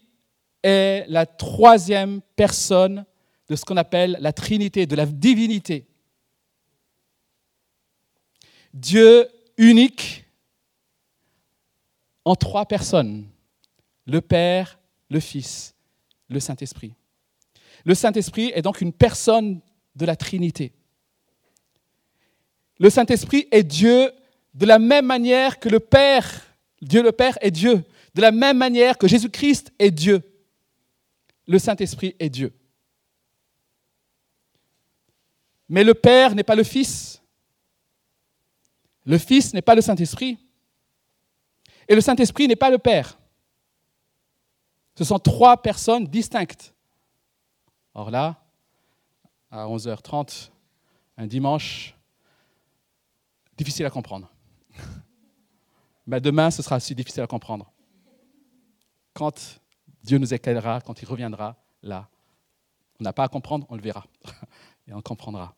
est 0.63 1.06
la 1.08 1.26
troisième 1.26 2.21
personne 2.36 3.06
de 3.50 3.56
ce 3.56 3.65
qu'on 3.65 3.78
appelle 3.78 4.17
la 4.19 4.34
Trinité, 4.34 4.86
de 4.86 4.95
la 4.95 5.06
divinité. 5.06 5.88
Dieu 8.73 9.28
unique 9.58 10.27
en 12.28 12.36
trois 12.36 12.66
personnes, 12.66 13.26
le 14.06 14.20
Père, 14.20 14.80
le 15.10 15.22
Fils, 15.22 15.76
le 16.28 16.42
Saint-Esprit. 16.42 16.94
Le 17.86 17.96
Saint-Esprit 17.96 18.52
est 18.54 18.62
donc 18.62 18.82
une 18.82 18.92
personne 18.92 19.62
de 19.96 20.06
la 20.06 20.18
Trinité. 20.18 20.74
Le 22.80 22.90
Saint-Esprit 22.90 23.48
est 23.52 23.63
Dieu 23.63 24.12
de 24.54 24.66
la 24.66 24.78
même 24.78 25.06
manière 25.06 25.58
que 25.58 25.70
le 25.70 25.80
Père, 25.80 26.54
Dieu 26.82 27.02
le 27.02 27.13
Père 27.13 27.38
est 27.40 27.52
Dieu, 27.52 27.86
de 28.13 28.22
la 28.22 28.32
même 28.32 28.58
manière 28.58 28.98
que 28.98 29.08
Jésus-Christ 29.08 29.72
est 29.80 29.92
Dieu. 29.92 30.22
Le 31.48 31.60
Saint-Esprit 31.60 32.13
est 32.20 32.30
Dieu. 32.30 32.54
Mais 35.70 35.86
le 35.86 35.94
Père 35.94 36.36
n'est 36.36 36.44
pas 36.44 36.56
le 36.56 36.63
Fils. 36.63 37.22
Le 39.06 39.18
Fils 39.18 39.54
n'est 39.54 39.62
pas 39.62 39.76
le 39.76 39.82
Saint-Esprit. 39.82 40.38
Et 41.88 41.95
le 41.95 42.02
Saint-Esprit 42.02 42.47
n'est 42.47 42.56
pas 42.56 42.69
le 42.69 42.78
Père. 42.78 43.17
Ce 44.95 45.04
sont 45.04 45.19
trois 45.19 45.62
personnes 45.62 46.06
distinctes. 46.06 46.73
Or 47.93 48.12
là, 48.12 48.43
à 49.50 49.65
11h30, 49.65 50.50
un 51.17 51.28
dimanche, 51.28 51.95
difficile 53.56 53.86
à 53.86 53.89
comprendre. 53.89 54.32
Mais 56.08 56.19
demain, 56.19 56.52
ce 56.52 56.62
sera 56.62 56.78
aussi 56.78 56.93
difficile 56.93 57.23
à 57.23 57.28
comprendre. 57.28 57.71
Quand 59.13 59.60
Dieu 60.04 60.17
nous 60.17 60.34
éclairera, 60.34 60.82
quand 60.82 61.02
il 61.02 61.08
reviendra, 61.08 61.56
là, 61.82 62.08
on 63.00 63.04
n'a 63.04 63.13
pas 63.13 63.23
à 63.23 63.28
comprendre, 63.28 63.65
on 63.69 63.76
le 63.76 63.82
verra 63.82 64.06
et 64.88 64.93
on 64.93 65.02
comprendra. 65.02 65.56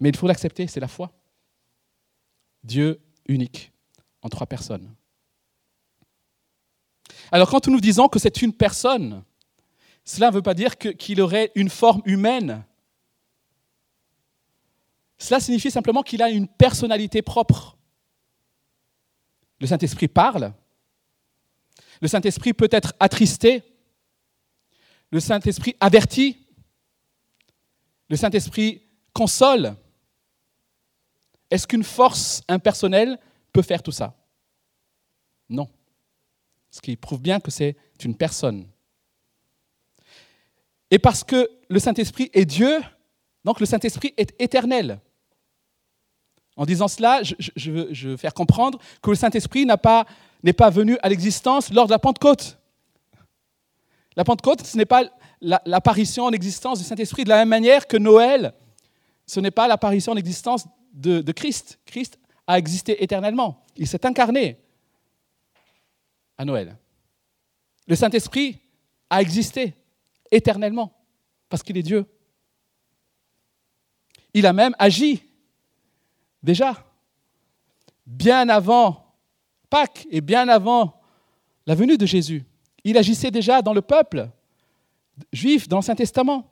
Mais 0.00 0.08
il 0.08 0.16
faut 0.16 0.26
l'accepter, 0.26 0.66
c'est 0.66 0.80
la 0.80 0.88
foi. 0.88 1.12
Dieu 2.64 3.00
unique 3.26 3.72
en 4.22 4.28
trois 4.28 4.46
personnes. 4.46 4.94
Alors 7.30 7.50
quand 7.50 7.66
nous 7.68 7.80
disons 7.80 8.08
que 8.08 8.18
c'est 8.18 8.42
une 8.42 8.52
personne, 8.52 9.22
cela 10.04 10.30
ne 10.30 10.34
veut 10.34 10.42
pas 10.42 10.54
dire 10.54 10.76
qu'il 10.76 11.20
aurait 11.20 11.52
une 11.54 11.68
forme 11.68 12.02
humaine. 12.04 12.64
Cela 15.18 15.40
signifie 15.40 15.70
simplement 15.70 16.02
qu'il 16.02 16.22
a 16.22 16.30
une 16.30 16.48
personnalité 16.48 17.22
propre. 17.22 17.76
Le 19.60 19.66
Saint-Esprit 19.66 20.08
parle. 20.08 20.52
Le 22.00 22.08
Saint-Esprit 22.08 22.52
peut 22.52 22.68
être 22.72 22.94
attristé. 22.98 23.62
Le 25.10 25.20
Saint-Esprit 25.20 25.76
avertit. 25.78 26.44
Le 28.08 28.16
Saint-Esprit 28.16 28.82
console. 29.12 29.76
Est-ce 31.50 31.68
qu'une 31.68 31.84
force 31.84 32.42
impersonnelle 32.48 33.20
peut 33.52 33.62
faire 33.62 33.82
tout 33.82 33.92
ça 33.92 34.16
Non. 35.48 35.68
Ce 36.70 36.80
qui 36.80 36.96
prouve 36.96 37.20
bien 37.20 37.40
que 37.40 37.50
c'est 37.50 37.76
une 38.02 38.16
personne. 38.16 38.66
Et 40.90 40.98
parce 40.98 41.24
que 41.24 41.50
le 41.68 41.78
Saint-Esprit 41.78 42.30
est 42.32 42.44
Dieu, 42.44 42.80
donc 43.44 43.60
le 43.60 43.66
Saint-Esprit 43.66 44.14
est 44.16 44.34
éternel. 44.38 45.00
En 46.56 46.66
disant 46.66 46.86
cela, 46.86 47.22
je, 47.22 47.70
veux, 47.70 48.16
faire 48.16 48.34
comprendre 48.34 48.78
que 49.00 49.10
le 49.10 49.16
Saint-Esprit 49.16 49.64
n'est 49.64 49.76
pas, 49.76 50.06
venu 50.70 50.98
à 51.02 51.08
l'existence 51.08 51.72
lors 51.72 51.86
de 51.86 51.92
la 51.92 51.98
Pentecôte. 51.98 52.58
La 54.16 54.24
Pentecôte, 54.24 54.62
ce 54.66 54.76
n'est 54.76 54.84
pas 54.84 55.04
l'apparition 55.40 56.24
en 56.24 56.32
existence 56.32 56.78
du 56.78 56.84
Saint-Esprit 56.84 57.24
de 57.24 57.30
la 57.30 57.36
même 57.36 57.48
manière 57.48 57.86
que 57.86 57.96
Noël, 57.96 58.52
ce 59.26 59.40
n'est 59.40 59.50
pas 59.50 59.66
l'apparition 59.66 60.12
en 60.12 60.16
existence 60.16 60.66
de, 60.92 61.32
Christ. 61.32 61.78
Christ 61.86 62.18
a 62.46 62.58
existé 62.58 63.02
éternellement. 63.02 63.62
Il 63.76 63.86
s'est 63.86 64.04
incarné 64.04 64.58
à 66.36 66.44
Noël. 66.44 66.76
Le 67.86 67.94
Saint-Esprit 67.94 68.58
a 69.10 69.20
existé 69.20 69.74
éternellement 70.30 70.92
parce 71.48 71.62
qu'il 71.62 71.76
est 71.76 71.82
Dieu. 71.82 72.06
Il 74.34 74.46
a 74.46 74.52
même 74.52 74.74
agi 74.78 75.22
déjà 76.42 76.84
bien 78.06 78.48
avant 78.48 79.02
Pâques 79.68 80.06
et 80.10 80.20
bien 80.20 80.48
avant 80.48 81.00
la 81.66 81.74
venue 81.74 81.96
de 81.96 82.06
Jésus. 82.06 82.44
Il 82.84 82.98
agissait 82.98 83.30
déjà 83.30 83.62
dans 83.62 83.72
le 83.72 83.80
peuple 83.80 84.28
juif, 85.32 85.68
dans 85.68 85.76
l'Ancien 85.76 85.94
Testament. 85.94 86.50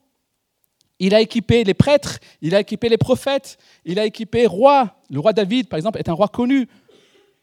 Il 0.98 1.14
a 1.14 1.20
équipé 1.20 1.64
les 1.64 1.74
prêtres, 1.74 2.18
il 2.40 2.54
a 2.54 2.60
équipé 2.60 2.88
les 2.88 2.98
prophètes, 2.98 3.58
il 3.84 3.98
a 3.98 4.04
équipé 4.04 4.46
roi. 4.46 4.99
Le 5.10 5.18
roi 5.18 5.32
David, 5.32 5.68
par 5.68 5.76
exemple, 5.76 5.98
est 5.98 6.08
un 6.08 6.12
roi 6.12 6.28
connu 6.28 6.68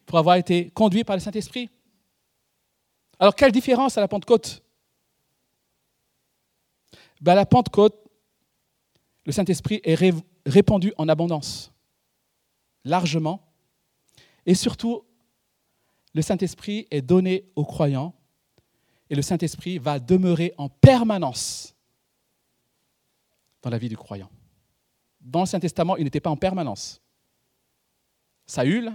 pour 0.05 0.17
avoir 0.17 0.37
été 0.37 0.69
conduit 0.71 1.03
par 1.03 1.15
le 1.15 1.19
Saint-Esprit. 1.19 1.69
Alors, 3.19 3.35
quelle 3.35 3.51
différence 3.51 3.97
à 3.97 4.01
la 4.01 4.07
Pentecôte? 4.07 4.63
Ben, 7.19 7.33
À 7.33 7.35
la 7.35 7.45
Pentecôte, 7.45 7.95
le 9.25 9.31
Saint-Esprit 9.33 9.81
est 9.83 9.99
répandu 10.45 10.93
en 10.97 11.09
abondance, 11.09 11.73
largement, 12.85 13.43
et 14.45 14.55
surtout, 14.55 15.03
le 16.13 16.21
Saint-Esprit 16.21 16.87
est 16.89 17.01
donné 17.01 17.51
aux 17.57 17.65
croyants, 17.65 18.13
et 19.09 19.15
le 19.15 19.21
Saint-Esprit 19.21 19.77
va 19.77 19.99
demeurer 19.99 20.53
en 20.57 20.69
permanence 20.69 21.75
dans 23.61 23.69
la 23.69 23.77
vie 23.77 23.89
du 23.89 23.97
croyant. 23.97 24.29
Dans 25.19 25.39
l'Ancien 25.39 25.59
Testament, 25.59 25.97
il 25.97 26.05
n'était 26.05 26.21
pas 26.21 26.29
en 26.29 26.37
permanence. 26.37 27.01
Saül 28.47 28.91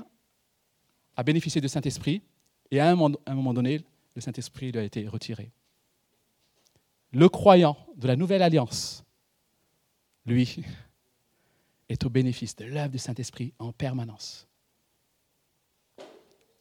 a 1.15 1.23
bénéficié 1.23 1.61
du 1.61 1.69
Saint-Esprit 1.69 2.23
Et 2.71 2.81
à 2.81 2.91
un 2.91 2.97
moment 2.97 3.55
donné, 3.55 3.85
le 4.15 4.21
Saint-Esprit 4.21 4.73
lui 4.73 4.81
a 4.81 4.85
été 4.85 5.07
retiré. 5.07 5.53
Le 7.13 7.29
croyant 7.29 7.77
de 7.97 8.07
la 8.09 8.17
nouvelle 8.17 8.43
alliance, 8.43 9.05
lui, 10.25 10.65
est 11.89 12.05
au 12.05 12.11
bénéfice 12.11 12.57
de 12.57 12.65
l'œuvre 12.65 12.91
du 12.91 12.99
Saint-Esprit 12.99 13.53
en 13.59 13.73
permanence. 13.73 14.49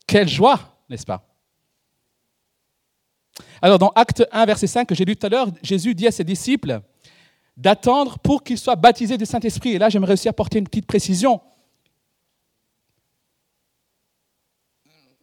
Quelle 0.05 0.27
joie, 0.27 0.83
n'est-ce 0.89 1.05
pas? 1.05 1.25
Alors 3.61 3.79
dans 3.79 3.89
Acte 3.89 4.27
1, 4.31 4.45
verset 4.45 4.67
5 4.67 4.85
que 4.85 4.95
j'ai 4.95 5.05
lu 5.05 5.15
tout 5.15 5.25
à 5.25 5.29
l'heure, 5.29 5.47
Jésus 5.63 5.95
dit 5.95 6.07
à 6.07 6.11
ses 6.11 6.25
disciples 6.25 6.81
d'attendre 7.55 8.19
pour 8.19 8.43
qu'ils 8.43 8.57
soient 8.57 8.75
baptisés 8.75 9.17
du 9.17 9.25
Saint-Esprit. 9.25 9.71
Et 9.71 9.77
là, 9.77 9.87
j'aimerais 9.87 10.13
aussi 10.13 10.27
apporter 10.27 10.59
une 10.59 10.65
petite 10.65 10.85
précision. 10.85 11.39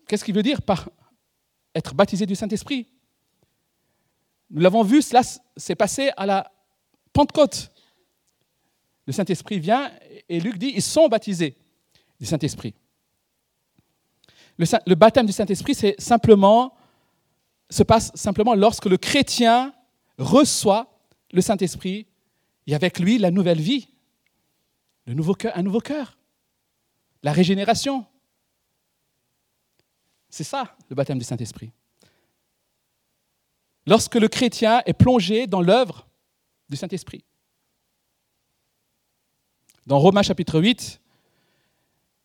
Qu'est-ce 0.08 0.24
qu'il 0.24 0.34
veut 0.34 0.42
dire 0.42 0.62
par 0.62 0.88
être 1.74 1.94
baptisé 1.94 2.24
du 2.26 2.34
Saint-Esprit? 2.34 2.88
Nous 4.50 4.62
l'avons 4.62 4.82
vu, 4.82 5.02
cela 5.02 5.20
s'est 5.56 5.74
passé 5.74 6.10
à 6.16 6.24
la 6.24 6.50
Pentecôte. 7.12 7.70
Le 9.06 9.12
Saint-Esprit 9.12 9.58
vient 9.58 9.92
et 10.28 10.40
Luc 10.40 10.56
dit, 10.56 10.72
ils 10.74 10.82
sont 10.82 11.08
baptisés 11.08 11.56
du 12.18 12.26
Saint-Esprit. 12.26 12.74
Le, 14.56 14.94
baptême 14.94 15.26
du 15.26 15.32
Saint-Esprit, 15.32 15.74
c'est 15.74 16.00
simplement, 16.00 16.74
se 17.70 17.82
passe 17.82 18.10
simplement 18.14 18.54
lorsque 18.54 18.86
le 18.86 18.96
chrétien 18.96 19.72
reçoit 20.16 20.98
le 21.32 21.40
Saint-Esprit 21.40 22.06
et 22.66 22.74
avec 22.74 22.98
lui 22.98 23.18
la 23.18 23.30
nouvelle 23.30 23.60
vie, 23.60 23.88
un 25.06 25.14
nouveau 25.14 25.34
cœur, 25.34 26.18
la 27.22 27.32
régénération. 27.32 28.04
C'est 30.28 30.44
ça 30.44 30.76
le 30.88 30.96
baptême 30.96 31.18
du 31.18 31.24
Saint-Esprit. 31.24 31.72
Lorsque 33.86 34.16
le 34.16 34.28
chrétien 34.28 34.82
est 34.84 34.92
plongé 34.92 35.46
dans 35.46 35.62
l'œuvre 35.62 36.06
du 36.68 36.76
Saint-Esprit. 36.76 37.24
Dans 39.86 39.98
Romains 39.98 40.22
chapitre 40.22 40.60
8, 40.60 41.00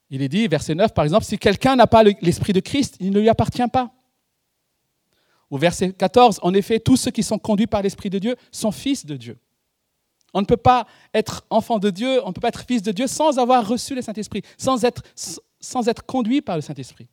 il 0.09 0.21
est 0.21 0.29
dit, 0.29 0.47
verset 0.47 0.75
9 0.75 0.93
par 0.93 1.05
exemple, 1.05 1.25
si 1.25 1.37
quelqu'un 1.37 1.75
n'a 1.77 1.87
pas 1.87 2.03
l'Esprit 2.03 2.51
de 2.51 2.59
Christ, 2.59 2.97
il 2.99 3.11
ne 3.11 3.19
lui 3.19 3.29
appartient 3.29 3.67
pas. 3.71 3.93
Au 5.49 5.57
verset 5.57 5.93
14, 5.93 6.39
en 6.41 6.53
effet, 6.53 6.79
tous 6.79 6.97
ceux 6.97 7.11
qui 7.11 7.23
sont 7.23 7.37
conduits 7.37 7.67
par 7.67 7.81
l'Esprit 7.81 8.09
de 8.09 8.19
Dieu 8.19 8.35
sont 8.51 8.71
fils 8.71 9.05
de 9.05 9.15
Dieu. 9.15 9.37
On 10.33 10.41
ne 10.41 10.45
peut 10.45 10.57
pas 10.57 10.87
être 11.13 11.45
enfant 11.49 11.79
de 11.79 11.89
Dieu, 11.89 12.21
on 12.25 12.29
ne 12.29 12.33
peut 12.33 12.41
pas 12.41 12.49
être 12.49 12.65
fils 12.65 12.81
de 12.81 12.91
Dieu 12.91 13.07
sans 13.07 13.37
avoir 13.39 13.65
reçu 13.65 13.95
le 13.95 14.01
Saint-Esprit, 14.01 14.41
sans 14.57 14.83
être, 14.83 15.03
sans 15.59 15.87
être 15.87 16.05
conduit 16.05 16.41
par 16.41 16.55
le 16.55 16.61
Saint-Esprit. 16.61 17.07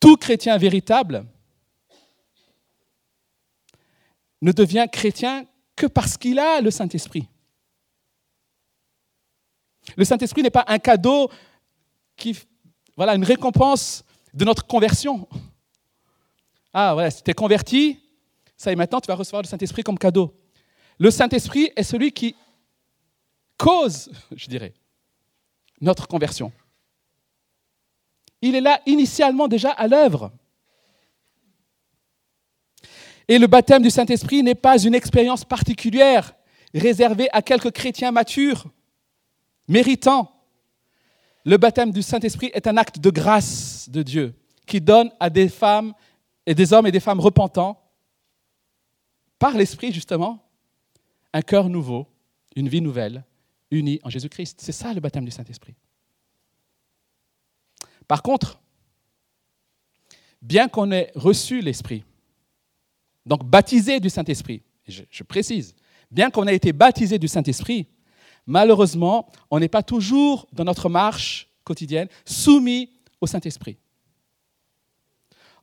Tout 0.00 0.16
chrétien 0.16 0.56
véritable 0.58 1.26
ne 4.42 4.52
devient 4.52 4.86
chrétien 4.90 5.46
que 5.74 5.86
parce 5.86 6.16
qu'il 6.16 6.38
a 6.38 6.60
le 6.60 6.70
Saint-Esprit. 6.70 7.26
Le 9.96 10.04
Saint-Esprit 10.04 10.42
n'est 10.42 10.50
pas 10.50 10.64
un 10.68 10.78
cadeau 10.78 11.30
qui, 12.16 12.38
voilà, 12.96 13.14
une 13.14 13.24
récompense 13.24 14.04
de 14.32 14.44
notre 14.44 14.66
conversion. 14.66 15.28
Ah, 16.72 16.92
voilà, 16.94 17.10
si 17.10 17.22
tu 17.22 17.30
es 17.30 17.34
converti, 17.34 18.00
ça 18.56 18.70
y 18.70 18.72
est, 18.72 18.76
maintenant 18.76 19.00
tu 19.00 19.06
vas 19.06 19.14
recevoir 19.14 19.42
le 19.42 19.48
Saint-Esprit 19.48 19.82
comme 19.82 19.98
cadeau. 19.98 20.34
Le 20.98 21.10
Saint-Esprit 21.10 21.70
est 21.76 21.82
celui 21.82 22.12
qui 22.12 22.34
cause, 23.56 24.10
je 24.36 24.46
dirais, 24.46 24.74
notre 25.80 26.06
conversion. 26.08 26.52
Il 28.46 28.54
est 28.54 28.60
là 28.60 28.78
initialement 28.84 29.48
déjà 29.48 29.70
à 29.70 29.88
l'œuvre. 29.88 30.30
Et 33.26 33.38
le 33.38 33.46
baptême 33.46 33.82
du 33.82 33.88
Saint-Esprit 33.88 34.42
n'est 34.42 34.54
pas 34.54 34.76
une 34.82 34.94
expérience 34.94 35.46
particulière 35.46 36.34
réservée 36.74 37.30
à 37.32 37.40
quelques 37.40 37.70
chrétiens 37.70 38.10
matures, 38.10 38.66
méritants. 39.66 40.30
Le 41.46 41.56
baptême 41.56 41.90
du 41.90 42.02
Saint-Esprit 42.02 42.50
est 42.52 42.66
un 42.66 42.76
acte 42.76 42.98
de 42.98 43.08
grâce 43.08 43.88
de 43.88 44.02
Dieu 44.02 44.34
qui 44.66 44.78
donne 44.78 45.10
à 45.18 45.30
des 45.30 45.48
femmes 45.48 45.94
et 46.44 46.54
des 46.54 46.74
hommes 46.74 46.86
et 46.86 46.92
des 46.92 47.00
femmes 47.00 47.20
repentants, 47.20 47.80
par 49.38 49.56
l'Esprit 49.56 49.90
justement, 49.90 50.46
un 51.32 51.40
cœur 51.40 51.70
nouveau, 51.70 52.08
une 52.56 52.68
vie 52.68 52.82
nouvelle, 52.82 53.24
unie 53.70 54.00
en 54.02 54.10
Jésus-Christ. 54.10 54.58
C'est 54.60 54.72
ça 54.72 54.92
le 54.92 55.00
baptême 55.00 55.24
du 55.24 55.30
Saint-Esprit. 55.30 55.74
Par 58.08 58.22
contre, 58.22 58.60
bien 60.42 60.68
qu'on 60.68 60.90
ait 60.92 61.10
reçu 61.14 61.60
l'Esprit, 61.60 62.04
donc 63.26 63.44
baptisé 63.44 64.00
du 64.00 64.10
Saint-Esprit. 64.10 64.62
Je, 64.86 65.22
précise, 65.22 65.74
bien 66.10 66.30
qu'on 66.30 66.46
ait 66.46 66.54
été 66.54 66.72
baptisé 66.72 67.18
du 67.18 67.28
Saint-Esprit, 67.28 67.88
malheureusement, 68.46 69.30
on 69.50 69.58
n'est 69.58 69.68
pas 69.68 69.82
toujours 69.82 70.46
dans 70.52 70.64
notre 70.64 70.88
marche 70.88 71.48
quotidienne 71.64 72.08
soumis 72.26 72.90
au 73.20 73.26
Saint-Esprit. 73.26 73.78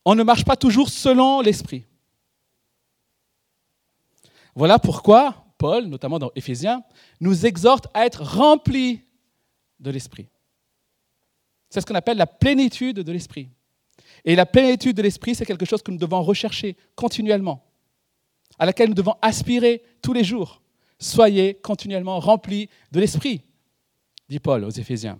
On 0.04 0.16
ne 0.16 0.24
marche 0.24 0.44
pas 0.44 0.56
toujours 0.56 0.90
selon 0.90 1.42
l'Esprit. 1.42 1.86
Voilà 4.56 4.80
pourquoi 4.80 5.46
Paul, 5.60 5.86
notamment 5.86 6.18
dans 6.18 6.32
Éphésiens, 6.36 6.84
nous 7.20 7.46
exhorte 7.46 7.88
à 7.94 8.08
être 8.08 8.24
remplis 8.24 9.02
de 9.80 9.92
l'Esprit. 9.92 10.28
C'est 11.72 11.82
ce 11.82 11.86
qu'on 11.86 11.96
appelle 11.96 12.18
la 12.18 12.28
plénitude 12.28 13.00
de 13.00 13.12
l'Esprit. 13.12 13.50
Et 14.26 14.36
la 14.36 14.46
plénitude 14.46 14.96
de 14.96 15.02
l'esprit, 15.02 15.34
c'est 15.34 15.46
quelque 15.46 15.66
chose 15.66 15.82
que 15.82 15.90
nous 15.90 15.98
devons 15.98 16.22
rechercher 16.22 16.76
continuellement, 16.96 17.64
à 18.60 18.66
laquelle 18.66 18.90
nous 18.90 18.96
devons 18.96 19.16
aspirer 19.22 19.84
tous 20.02 20.14
les 20.14 20.24
jours. 20.24 20.62
Soyez 21.00 21.56
continuellement 21.56 22.20
remplis 22.20 22.70
de 22.92 23.00
l'esprit, 23.00 23.42
dit 24.30 24.40
Paul 24.40 24.64
aux 24.64 24.70
Éphésiens. 24.70 25.18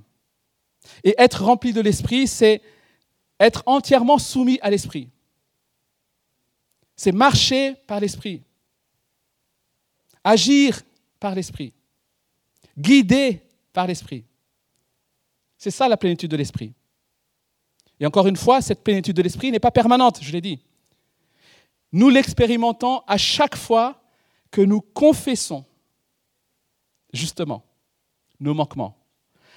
Et 1.04 1.16
être 1.18 1.44
rempli 1.44 1.74
de 1.74 1.82
l'esprit, 1.82 2.28
c'est 2.28 2.62
être 3.40 3.64
entièrement 3.66 4.20
soumis 4.20 4.60
à 4.62 4.70
l'esprit. 4.70 5.10
C'est 6.96 7.12
marcher 7.12 7.74
par 7.88 8.00
l'esprit, 8.00 8.44
agir 10.24 10.82
par 11.20 11.34
l'esprit, 11.34 11.74
guider 12.78 13.42
par 13.74 13.88
l'esprit. 13.88 14.26
C'est 15.62 15.70
ça 15.70 15.88
la 15.88 15.96
plénitude 15.96 16.32
de 16.32 16.38
l'esprit. 16.38 16.74
Et 18.00 18.06
encore 18.08 18.26
une 18.26 18.36
fois, 18.36 18.64
cette 18.64 18.84
plénitude 18.84 19.16
de 19.16 19.22
l'esprit 19.22 19.52
n'est 19.52 19.60
pas 19.60 19.70
permanente, 19.70 20.18
je 20.20 20.32
l'ai 20.32 20.42
dit. 20.42 20.60
Nous 21.92 22.10
l'expérimentons 22.10 23.04
à 23.06 23.16
chaque 23.20 23.56
fois 23.56 24.02
que 24.50 24.62
nous 24.62 24.82
confessons, 24.82 25.64
justement, 27.14 27.64
nos 28.40 28.56
manquements. 28.56 28.98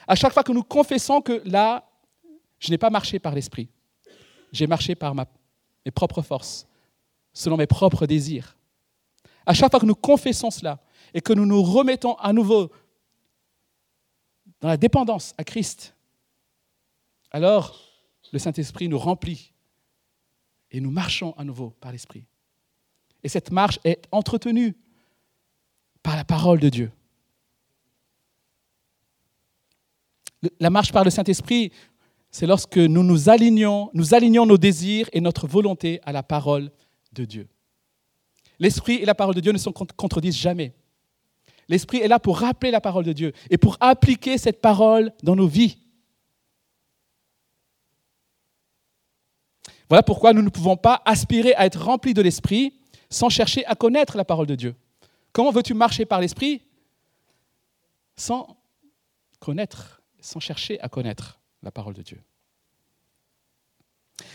À 0.07 0.15
chaque 0.15 0.35
fois 0.35 0.43
que 0.43 0.53
nous 0.53 0.63
confessons 0.63 1.23
que 1.23 1.41
là, 1.47 1.89
je 2.59 2.71
n'ai 2.71 2.77
pas 2.77 2.91
marché 2.91 3.19
par 3.19 3.35
l'esprit. 3.35 3.71
J'ai 4.53 4.67
marché 4.67 4.95
par 4.95 5.15
mes 5.15 5.25
propres 5.95 6.21
forces, 6.21 6.67
selon 7.33 7.57
mes 7.57 7.67
propres 7.67 8.05
désirs. 8.05 8.59
À 9.47 9.55
chaque 9.55 9.71
fois 9.71 9.81
que 9.81 9.87
nous 9.87 9.95
confessons 9.95 10.51
cela 10.51 10.81
et 11.15 11.23
que 11.23 11.33
nous 11.33 11.47
nous 11.47 11.63
remettons 11.63 12.13
à 12.17 12.35
nouveau 12.35 12.71
dans 14.61 14.69
la 14.69 14.77
dépendance 14.77 15.33
à 15.39 15.45
Christ, 15.45 15.94
alors 17.35 17.81
le 18.33 18.39
Saint-Esprit 18.39 18.89
nous 18.89 18.97
remplit 18.97 19.53
et 20.71 20.81
nous 20.81 20.93
marchons 20.93 21.35
à 21.37 21.43
nouveau 21.43 21.71
par 21.81 21.91
l'Esprit. 21.91 22.27
Et 23.25 23.29
cette 23.29 23.51
marche 23.51 23.81
est 23.83 24.07
entretenue 24.13 24.77
par 26.01 26.15
la 26.15 26.25
parole 26.25 26.61
de 26.61 26.69
Dieu. 26.69 26.93
La 30.61 30.71
marche 30.71 30.93
par 30.93 31.03
le 31.03 31.11
Saint-Esprit, 31.11 31.73
c'est 32.31 32.47
lorsque 32.47 32.77
nous 32.79 33.03
nous 33.03 33.29
alignons, 33.29 33.91
nous 33.95 34.15
alignons 34.15 34.47
nos 34.47 34.59
désirs 34.59 35.09
et 35.13 35.21
notre 35.21 35.49
volonté 35.49 36.01
à 36.05 36.13
la 36.13 36.23
parole 36.23 36.71
de 37.13 37.25
Dieu. 37.25 37.49
L'Esprit 38.61 38.95
et 38.95 39.05
la 39.05 39.17
parole 39.17 39.35
de 39.35 39.41
Dieu 39.41 39.51
ne 39.51 39.59
se 39.59 39.71
contredisent 39.71 40.39
jamais. 40.39 40.73
L'Esprit 41.69 41.99
est 41.99 42.09
là 42.09 42.21
pour 42.21 42.39
rappeler 42.39 42.71
la 42.71 42.81
parole 42.81 43.05
de 43.05 43.13
Dieu 43.13 43.33
et 43.51 43.59
pour 43.59 43.77
appliquer 43.81 44.39
cette 44.39 44.61
parole 44.61 45.13
dans 45.25 45.35
nos 45.35 45.49
vies. 45.49 45.79
Voilà 49.89 50.03
pourquoi 50.03 50.33
nous 50.33 50.43
ne 50.43 50.49
pouvons 50.49 50.77
pas 50.77 51.03
aspirer 51.05 51.55
à 51.55 51.67
être 51.67 51.83
remplis 51.83 52.15
de 52.15 52.23
l'Esprit 52.23 52.75
sans 53.11 53.29
chercher 53.29 53.65
à 53.67 53.75
connaître 53.75 54.17
la 54.17 54.25
parole 54.25 54.47
de 54.47 54.55
Dieu. 54.55 54.75
Comment 55.33 55.51
veux-tu 55.51 55.75
marcher 55.75 56.05
par 56.05 56.21
l'Esprit 56.21 56.63
sans 58.17 58.57
connaître, 59.41 60.03
sans 60.21 60.41
chercher 60.41 60.81
à 60.81 60.89
connaître 60.89 61.41
la 61.63 61.71
parole 61.71 61.95
de 61.95 62.03
Dieu? 62.03 62.21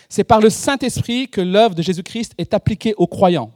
C'est 0.10 0.24
par 0.24 0.42
le 0.42 0.50
Saint-Esprit 0.50 1.30
que 1.30 1.42
l'œuvre 1.42 1.76
de 1.76 1.82
Jésus-Christ 1.82 2.34
est 2.38 2.54
appliquée 2.54 2.94
aux 2.96 3.08
croyants. 3.08 3.52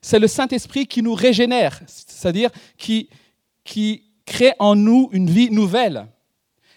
C'est 0.00 0.18
le 0.18 0.28
Saint-Esprit 0.28 0.86
qui 0.86 1.02
nous 1.02 1.14
régénère, 1.14 1.80
c'est-à-dire 1.86 2.50
qui, 2.76 3.08
qui 3.64 4.04
crée 4.24 4.52
en 4.58 4.76
nous 4.76 5.08
une 5.12 5.30
vie 5.30 5.50
nouvelle. 5.50 6.06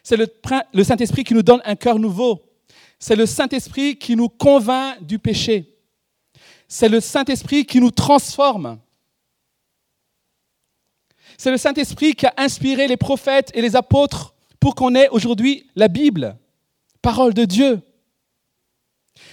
C'est 0.01 0.17
le, 0.17 0.27
le 0.73 0.83
Saint-Esprit 0.83 1.23
qui 1.23 1.33
nous 1.33 1.43
donne 1.43 1.61
un 1.65 1.75
cœur 1.75 1.99
nouveau. 1.99 2.41
C'est 2.99 3.15
le 3.15 3.25
Saint-Esprit 3.25 3.97
qui 3.97 4.15
nous 4.15 4.27
convainc 4.27 5.01
du 5.01 5.19
péché. 5.19 5.77
C'est 6.67 6.89
le 6.89 6.99
Saint-Esprit 6.99 7.65
qui 7.65 7.79
nous 7.79 7.91
transforme. 7.91 8.79
C'est 11.37 11.51
le 11.51 11.57
Saint-Esprit 11.57 12.13
qui 12.13 12.25
a 12.25 12.33
inspiré 12.37 12.87
les 12.87 12.97
prophètes 12.97 13.51
et 13.53 13.61
les 13.61 13.77
apôtres 13.77 14.35
pour 14.59 14.75
qu'on 14.75 14.93
ait 14.93 15.07
aujourd'hui 15.09 15.69
la 15.75 15.87
Bible, 15.87 16.37
parole 17.01 17.33
de 17.33 17.45
Dieu. 17.45 17.81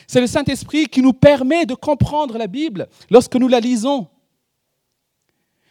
C'est 0.06 0.20
le 0.20 0.28
Saint-Esprit 0.28 0.86
qui 0.86 1.02
nous 1.02 1.12
permet 1.12 1.66
de 1.66 1.74
comprendre 1.74 2.38
la 2.38 2.46
Bible 2.46 2.88
lorsque 3.10 3.34
nous 3.34 3.48
la 3.48 3.58
lisons. 3.58 4.06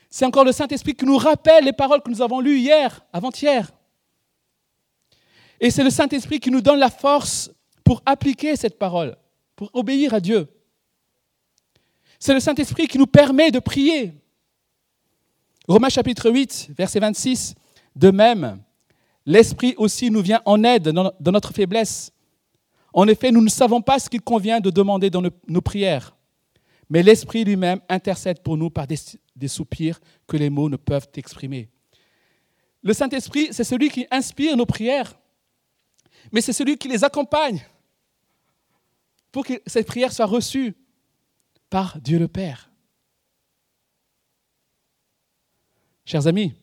C'est 0.10 0.26
encore 0.26 0.44
le 0.44 0.52
Saint-Esprit 0.52 0.94
qui 0.94 1.06
nous 1.06 1.18
rappelle 1.18 1.64
les 1.64 1.74
paroles 1.74 2.02
que 2.02 2.10
nous 2.10 2.22
avons 2.22 2.42
lues 2.42 2.60
hier, 2.60 3.06
avant-hier. 3.14 3.72
Et 5.60 5.72
c'est 5.72 5.84
le 5.84 5.90
Saint-Esprit 5.90 6.42
qui 6.42 6.52
nous 6.52 6.62
donne 6.62 6.80
la 6.80 6.90
force 6.90 7.52
pour 7.86 8.02
appliquer 8.06 8.58
cette 8.58 8.78
parole, 8.78 9.16
pour 9.56 9.70
obéir 9.74 10.14
à 10.14 10.20
Dieu. 10.20 10.50
C'est 12.20 12.34
le 12.34 12.42
Saint-Esprit 12.42 12.88
qui 12.88 12.98
nous 12.98 13.08
permet 13.08 13.52
de 13.52 13.60
prier. 13.60 14.14
Romains 15.68 15.90
chapitre 15.90 16.30
8, 16.30 16.72
verset 16.78 17.00
26, 17.00 17.56
de 17.96 18.12
même, 18.12 18.62
l'Esprit 19.26 19.76
aussi 19.78 20.10
nous 20.10 20.22
vient 20.22 20.42
en 20.46 20.64
aide 20.64 20.90
dans 20.90 21.32
notre 21.32 21.54
faiblesse. 21.54 22.12
En 22.92 23.08
effet, 23.08 23.32
nous 23.32 23.44
ne 23.44 23.50
savons 23.50 23.82
pas 23.82 24.00
ce 24.00 24.10
qu'il 24.10 24.22
convient 24.22 24.60
de 24.60 24.72
demander 24.72 25.10
dans 25.10 25.22
nos 25.48 25.62
prières, 25.62 26.16
mais 26.90 27.04
l'Esprit 27.04 27.44
lui-même 27.44 27.82
intercède 27.88 28.42
pour 28.42 28.58
nous 28.58 28.72
par 28.72 28.88
des, 28.88 28.98
des 29.36 29.48
soupirs 29.48 30.00
que 30.28 30.38
les 30.38 30.50
mots 30.50 30.70
ne 30.70 30.78
peuvent 30.78 31.08
exprimer. 31.16 31.70
Le 32.82 32.94
Saint-Esprit, 32.94 33.50
c'est 33.52 33.64
celui 33.64 33.90
qui 33.90 34.08
inspire 34.10 34.58
nos 34.58 34.66
prières, 34.66 35.14
mais 36.32 36.42
c'est 36.42 36.54
celui 36.54 36.78
qui 36.78 36.88
les 36.88 37.04
accompagne 37.04 37.64
pour 39.36 39.46
que 39.46 39.62
cette 39.68 39.86
prière 39.86 40.14
soit 40.14 40.28
reçue 40.28 40.78
par 41.70 42.00
Dieu 42.00 42.18
le 42.18 42.30
Père. 42.30 42.72
Chers 46.06 46.26
amis, 46.26 46.56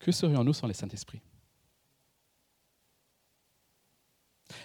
que 0.00 0.10
serions-nous 0.10 0.52
sans 0.52 0.66
le 0.66 0.72
Saint-Esprit? 0.72 1.20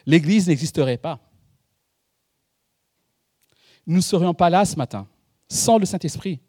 L'Église 0.08 0.48
n'existerait 0.48 0.98
pas. 0.98 1.20
Nous 3.86 3.98
ne 3.98 4.02
serions 4.02 4.34
pas 4.34 4.50
là 4.50 4.66
ce 4.66 4.78
matin 4.78 5.08
sans 5.48 5.78
le 5.78 5.86
Saint-Esprit. 5.86 6.40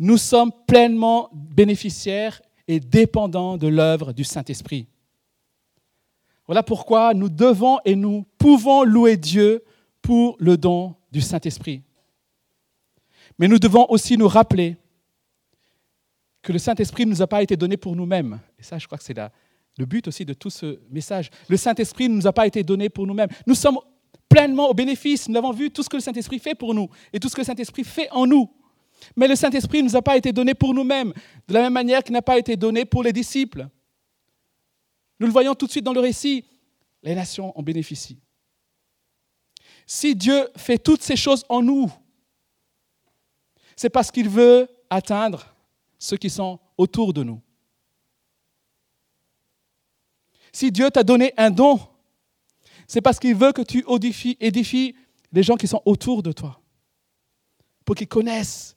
Nous 0.00 0.18
sommes 0.18 0.50
pleinement 0.66 1.30
bénéficiaires 1.32 2.42
et 2.66 2.80
dépendants 2.80 3.56
de 3.56 3.68
l'œuvre 3.68 4.12
du 4.12 4.24
Saint-Esprit. 4.24 4.88
Voilà 6.46 6.62
pourquoi 6.62 7.14
nous 7.14 7.28
devons 7.28 7.78
et 7.84 7.96
nous 7.96 8.24
pouvons 8.38 8.84
louer 8.84 9.16
Dieu 9.16 9.64
pour 10.00 10.36
le 10.38 10.56
don 10.56 10.94
du 11.10 11.20
Saint-Esprit. 11.20 11.82
Mais 13.38 13.48
nous 13.48 13.58
devons 13.58 13.86
aussi 13.88 14.16
nous 14.16 14.28
rappeler 14.28 14.76
que 16.42 16.52
le 16.52 16.58
Saint-Esprit 16.58 17.04
ne 17.04 17.10
nous 17.10 17.22
a 17.22 17.26
pas 17.26 17.42
été 17.42 17.56
donné 17.56 17.76
pour 17.76 17.96
nous-mêmes. 17.96 18.40
Et 18.58 18.62
ça, 18.62 18.78
je 18.78 18.86
crois 18.86 18.96
que 18.98 19.04
c'est 19.04 19.18
le 19.78 19.84
but 19.84 20.06
aussi 20.06 20.24
de 20.24 20.32
tout 20.32 20.50
ce 20.50 20.78
message. 20.90 21.30
Le 21.48 21.56
Saint-Esprit 21.56 22.08
ne 22.08 22.14
nous 22.14 22.26
a 22.26 22.32
pas 22.32 22.46
été 22.46 22.62
donné 22.62 22.88
pour 22.88 23.06
nous-mêmes. 23.06 23.28
Nous 23.46 23.54
sommes 23.54 23.78
pleinement 24.28 24.70
au 24.70 24.74
bénéfice. 24.74 25.28
Nous 25.28 25.36
avons 25.36 25.52
vu 25.52 25.70
tout 25.70 25.82
ce 25.82 25.88
que 25.88 25.96
le 25.96 26.02
Saint-Esprit 26.02 26.38
fait 26.38 26.54
pour 26.54 26.72
nous 26.72 26.88
et 27.12 27.18
tout 27.18 27.28
ce 27.28 27.34
que 27.34 27.40
le 27.40 27.46
Saint-Esprit 27.46 27.84
fait 27.84 28.08
en 28.12 28.26
nous. 28.26 28.48
Mais 29.16 29.28
le 29.28 29.34
Saint-Esprit 29.34 29.82
ne 29.82 29.88
nous 29.88 29.96
a 29.96 30.02
pas 30.02 30.16
été 30.16 30.32
donné 30.32 30.54
pour 30.54 30.72
nous-mêmes, 30.72 31.12
de 31.48 31.54
la 31.54 31.62
même 31.62 31.72
manière 31.72 32.02
qu'il 32.02 32.14
n'a 32.14 32.22
pas 32.22 32.38
été 32.38 32.56
donné 32.56 32.84
pour 32.84 33.02
les 33.02 33.12
disciples. 33.12 33.68
Nous 35.18 35.26
le 35.26 35.32
voyons 35.32 35.54
tout 35.54 35.66
de 35.66 35.70
suite 35.70 35.84
dans 35.84 35.92
le 35.92 36.00
récit. 36.00 36.44
Les 37.02 37.14
nations 37.14 37.56
en 37.58 37.62
bénéficient. 37.62 38.18
Si 39.86 40.16
Dieu 40.16 40.48
fait 40.56 40.78
toutes 40.78 41.02
ces 41.02 41.16
choses 41.16 41.44
en 41.48 41.62
nous, 41.62 41.90
c'est 43.76 43.90
parce 43.90 44.10
qu'il 44.10 44.28
veut 44.28 44.68
atteindre 44.90 45.54
ceux 45.98 46.16
qui 46.16 46.30
sont 46.30 46.58
autour 46.76 47.12
de 47.12 47.22
nous. 47.22 47.40
Si 50.52 50.72
Dieu 50.72 50.90
t'a 50.90 51.04
donné 51.04 51.32
un 51.36 51.50
don, 51.50 51.78
c'est 52.88 53.00
parce 53.00 53.18
qu'il 53.18 53.34
veut 53.34 53.52
que 53.52 53.62
tu 53.62 53.84
édifies, 54.40 54.96
les 55.32 55.42
gens 55.42 55.56
qui 55.56 55.68
sont 55.68 55.82
autour 55.84 56.22
de 56.22 56.32
toi, 56.32 56.60
pour 57.84 57.94
qu'ils 57.94 58.08
connaissent 58.08 58.76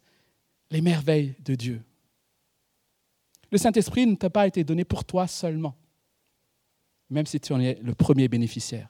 les 0.69 0.81
merveilles 0.81 1.35
de 1.39 1.55
Dieu. 1.55 1.81
Le 3.51 3.57
Saint-Esprit 3.57 4.05
ne 4.05 4.15
t'a 4.15 4.29
pas 4.29 4.45
été 4.45 4.63
donné 4.63 4.83
pour 4.83 5.05
toi 5.05 5.25
seulement, 5.25 5.75
même 7.09 7.25
si 7.25 7.39
tu 7.39 7.53
en 7.53 7.59
es 7.59 7.79
le 7.81 7.93
premier 7.93 8.27
bénéficiaire. 8.27 8.89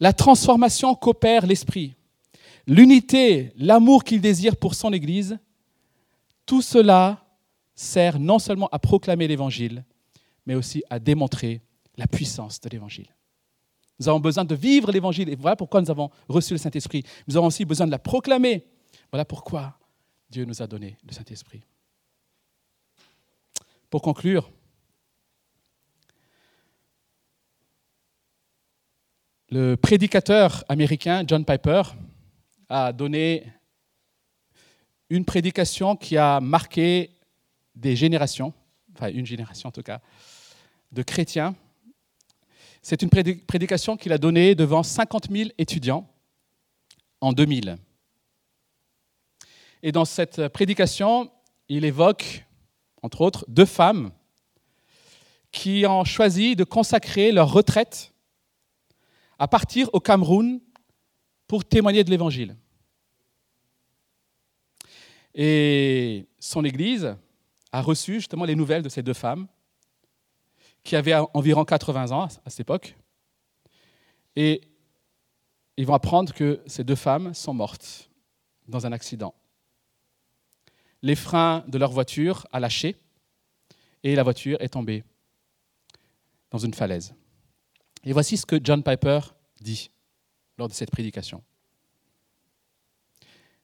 La 0.00 0.12
transformation 0.12 0.94
qu'opère 0.94 1.46
l'Esprit 1.46 1.96
l'unité, 2.66 3.52
l'amour 3.56 4.04
qu'il 4.04 4.20
désire 4.20 4.56
pour 4.56 4.74
son 4.74 4.92
Église, 4.92 5.38
tout 6.46 6.62
cela 6.62 7.24
sert 7.74 8.18
non 8.18 8.38
seulement 8.38 8.68
à 8.70 8.78
proclamer 8.78 9.26
l'Évangile, 9.26 9.84
mais 10.46 10.54
aussi 10.54 10.82
à 10.90 10.98
démontrer 10.98 11.62
la 11.96 12.06
puissance 12.06 12.60
de 12.60 12.68
l'Évangile. 12.68 13.08
Nous 13.98 14.08
avons 14.08 14.20
besoin 14.20 14.44
de 14.44 14.54
vivre 14.54 14.90
l'Évangile, 14.90 15.28
et 15.28 15.36
voilà 15.36 15.56
pourquoi 15.56 15.80
nous 15.80 15.90
avons 15.90 16.10
reçu 16.28 16.54
le 16.54 16.58
Saint-Esprit. 16.58 17.04
Nous 17.28 17.36
avons 17.36 17.46
aussi 17.46 17.64
besoin 17.64 17.86
de 17.86 17.92
la 17.92 17.98
proclamer. 17.98 18.66
Voilà 19.10 19.24
pourquoi 19.24 19.78
Dieu 20.28 20.44
nous 20.44 20.62
a 20.62 20.66
donné 20.66 20.98
le 21.06 21.12
Saint-Esprit. 21.12 21.62
Pour 23.88 24.02
conclure, 24.02 24.50
le 29.54 29.76
prédicateur 29.76 30.64
américain 30.68 31.22
John 31.24 31.44
Piper 31.44 31.82
a 32.68 32.92
donné 32.92 33.52
une 35.08 35.24
prédication 35.24 35.94
qui 35.94 36.16
a 36.16 36.40
marqué 36.40 37.12
des 37.76 37.94
générations, 37.94 38.52
enfin 38.96 39.12
une 39.12 39.24
génération 39.24 39.68
en 39.68 39.70
tout 39.70 39.84
cas, 39.84 40.00
de 40.90 41.04
chrétiens. 41.04 41.54
C'est 42.82 43.00
une 43.02 43.10
prédication 43.10 43.96
qu'il 43.96 44.12
a 44.12 44.18
donnée 44.18 44.56
devant 44.56 44.82
50 44.82 45.30
000 45.30 45.50
étudiants 45.56 46.04
en 47.20 47.32
2000. 47.32 47.76
Et 49.84 49.92
dans 49.92 50.04
cette 50.04 50.48
prédication, 50.48 51.30
il 51.68 51.84
évoque, 51.84 52.44
entre 53.02 53.20
autres, 53.20 53.44
deux 53.46 53.66
femmes 53.66 54.10
qui 55.52 55.84
ont 55.86 56.04
choisi 56.04 56.56
de 56.56 56.64
consacrer 56.64 57.30
leur 57.30 57.52
retraite 57.52 58.13
à 59.38 59.48
partir 59.48 59.88
au 59.92 60.00
Cameroun 60.00 60.60
pour 61.46 61.64
témoigner 61.64 62.04
de 62.04 62.10
l'Évangile. 62.10 62.56
Et 65.34 66.26
son 66.38 66.64
Église 66.64 67.16
a 67.72 67.82
reçu 67.82 68.14
justement 68.14 68.44
les 68.44 68.54
nouvelles 68.54 68.82
de 68.82 68.88
ces 68.88 69.02
deux 69.02 69.14
femmes, 69.14 69.48
qui 70.84 70.96
avaient 70.96 71.14
environ 71.32 71.64
80 71.64 72.12
ans 72.12 72.24
à 72.24 72.50
cette 72.50 72.60
époque. 72.60 72.96
Et 74.36 74.60
ils 75.76 75.86
vont 75.86 75.94
apprendre 75.94 76.32
que 76.32 76.62
ces 76.66 76.84
deux 76.84 76.94
femmes 76.94 77.34
sont 77.34 77.54
mortes 77.54 78.10
dans 78.68 78.86
un 78.86 78.92
accident. 78.92 79.34
Les 81.02 81.16
freins 81.16 81.64
de 81.66 81.78
leur 81.78 81.90
voiture 81.90 82.46
a 82.52 82.60
lâché 82.60 82.96
et 84.02 84.14
la 84.14 84.22
voiture 84.22 84.56
est 84.60 84.68
tombée 84.68 85.04
dans 86.50 86.58
une 86.58 86.74
falaise. 86.74 87.14
Et 88.04 88.12
voici 88.12 88.36
ce 88.36 88.46
que 88.46 88.60
John 88.62 88.82
Piper 88.82 89.20
dit 89.60 89.90
lors 90.58 90.68
de 90.68 90.74
cette 90.74 90.90
prédication. 90.90 91.42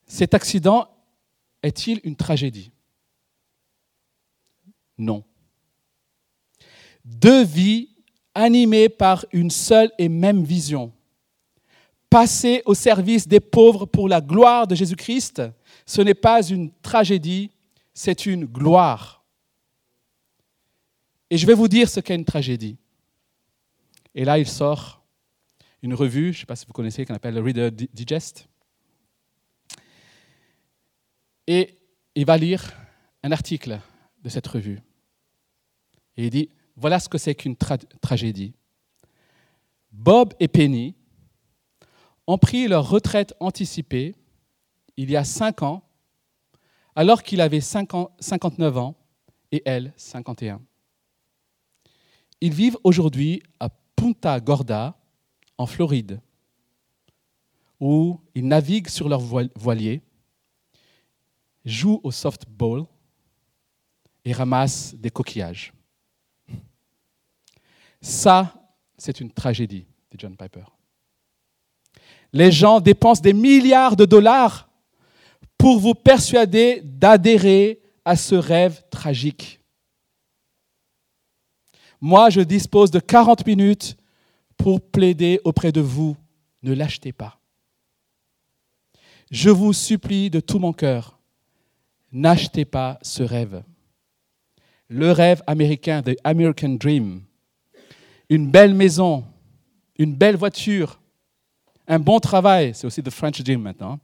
Cet 0.07 0.35
accident 0.35 0.89
est-il 1.63 2.01
une 2.05 2.17
tragédie? 2.17 2.73
Non. 4.99 5.23
Deux 7.05 7.45
vies 7.45 7.91
animées 8.35 8.89
par 8.89 9.25
une 9.33 9.51
seule 9.51 9.93
et 9.99 10.09
même 10.09 10.43
vision, 10.43 10.93
passer 12.09 12.63
au 12.65 12.75
service 12.75 13.29
des 13.29 13.41
pauvres 13.41 13.87
pour 13.87 14.09
la 14.09 14.21
gloire 14.21 14.67
de 14.67 14.75
Jésus-Christ, 14.75 15.43
ce 15.87 16.01
n'est 16.03 16.15
pas 16.15 16.43
une 16.43 16.73
tragédie, 16.83 17.51
c'est 17.95 18.27
une 18.27 18.47
gloire. 18.47 19.25
Et 21.29 21.39
je 21.39 21.47
vais 21.47 21.55
vous 21.55 21.69
dire 21.69 21.89
ce 21.89 22.01
qu'est 22.01 22.15
une 22.15 22.25
tragédie. 22.25 22.77
Et 24.15 24.25
là, 24.25 24.39
il 24.39 24.47
sort 24.47 25.05
une 25.83 25.95
revue, 25.95 26.33
je 26.33 26.39
ne 26.39 26.41
sais 26.41 26.47
pas 26.47 26.57
si 26.57 26.67
vous 26.67 26.73
connaissez, 26.73 27.05
qu'on 27.05 27.15
appelle 27.15 27.35
le 27.35 27.41
Reader 27.41 27.71
Digest. 27.71 28.49
Et 31.47 31.79
il 32.15 32.27
va 32.27 32.37
lire 32.37 32.73
un 33.23 33.33
article 33.33 33.81
de 34.23 34.29
cette 34.29 34.47
revue. 34.47 34.81
Et 36.17 36.25
il 36.25 36.31
dit, 36.31 36.51
voilà 36.77 37.01
ce 37.01 37.09
que 37.09 37.19
c'est 37.19 37.35
qu'une 37.35 37.57
tragédie. 37.57 38.55
Bob 39.93 40.35
et 40.39 40.49
Penny 40.49 40.95
ont 42.27 42.39
pris 42.39 42.69
leur 42.69 42.89
retraite 42.89 43.35
anticipée 43.41 44.15
il 44.97 45.11
y 45.11 45.17
a 45.17 45.25
cinq 45.25 45.63
ans, 45.63 45.83
alors 46.95 47.23
qu'il 47.23 47.41
avait 47.41 47.61
59 47.61 48.77
ans 48.77 48.95
et 49.51 49.63
elle 49.65 49.93
51. 49.97 50.61
Ils 52.41 52.53
vivent 52.53 52.79
aujourd'hui 52.85 53.43
à 53.59 53.69
Punta 54.01 54.41
Gorda, 54.41 54.97
en 55.59 55.67
Floride, 55.67 56.23
où 57.79 58.19
ils 58.35 58.49
naviguent 58.49 58.89
sur 58.89 59.11
leur 59.11 59.21
voilier, 59.21 60.01
jouent 61.67 62.01
au 62.03 62.11
softball 62.11 62.87
et 64.25 64.33
ramassent 64.33 64.95
des 64.95 65.11
coquillages. 65.11 65.75
Ça, 68.01 68.55
c'est 68.97 69.21
une 69.21 69.31
tragédie, 69.31 69.85
dit 70.11 70.17
John 70.17 70.35
Piper. 70.35 70.65
Les 72.33 72.51
gens 72.51 72.81
dépensent 72.81 73.21
des 73.21 73.35
milliards 73.35 73.97
de 73.97 74.07
dollars 74.07 74.71
pour 75.59 75.79
vous 75.79 75.95
persuader 75.95 76.81
d'adhérer 76.83 77.83
à 78.07 78.17
ce 78.17 78.35
rêve 78.35 78.83
tragique. 78.89 79.60
Moi, 82.01 82.31
je 82.31 82.41
dispose 82.41 82.91
de 82.91 82.99
40 82.99 83.47
minutes 83.47 83.97
pour 84.57 84.81
plaider 84.81 85.41
auprès 85.45 85.73
de 85.73 85.81
vous. 85.81 86.17
Ne 86.63 86.73
l'achetez 86.75 87.13
pas. 87.13 87.39
Je 89.31 89.51
vous 89.51 89.73
supplie 89.73 90.29
de 90.29 90.41
tout 90.41 90.59
mon 90.59 90.73
cœur, 90.73 91.19
n'achetez 92.13 92.65
pas 92.65 92.99
ce 93.01 93.23
rêve. 93.23 93.63
Le 94.89 95.13
rêve 95.13 95.41
américain, 95.47 96.03
the 96.03 96.17
American 96.25 96.71
Dream. 96.71 97.23
Une 98.29 98.51
belle 98.51 98.75
maison, 98.75 99.25
une 99.97 100.15
belle 100.15 100.37
voiture, 100.37 101.01
un 101.87 101.99
bon 102.01 102.19
travail, 102.19 102.73
c'est 102.75 102.87
aussi 102.87 103.03
the 103.03 103.11
French 103.11 103.41
Dream 103.43 103.63
maintenant, 103.63 104.01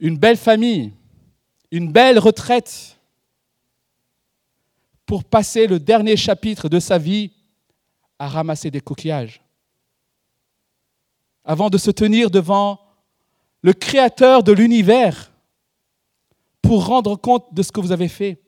une 0.00 0.18
belle 0.18 0.36
famille, 0.36 0.92
une 1.70 1.90
belle 1.90 2.18
retraite 2.18 2.95
pour 5.06 5.24
passer 5.24 5.66
le 5.66 5.78
dernier 5.78 6.16
chapitre 6.16 6.68
de 6.68 6.80
sa 6.80 6.98
vie 6.98 7.32
à 8.18 8.28
ramasser 8.28 8.70
des 8.70 8.80
coquillages, 8.80 9.40
avant 11.44 11.70
de 11.70 11.78
se 11.78 11.92
tenir 11.92 12.30
devant 12.30 12.80
le 13.62 13.72
Créateur 13.72 14.42
de 14.42 14.52
l'univers 14.52 15.32
pour 16.60 16.86
rendre 16.86 17.16
compte 17.16 17.54
de 17.54 17.62
ce 17.62 17.70
que 17.70 17.80
vous 17.80 17.92
avez 17.92 18.08
fait. 18.08 18.42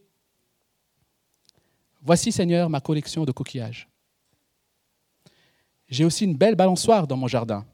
Voici, 2.02 2.32
Seigneur, 2.32 2.68
ma 2.68 2.80
collection 2.80 3.24
de 3.24 3.32
coquillages. 3.32 3.88
J'ai 5.88 6.04
aussi 6.04 6.24
une 6.24 6.36
belle 6.36 6.54
balançoire 6.54 7.06
dans 7.06 7.16
mon 7.16 7.28
jardin. 7.28 7.64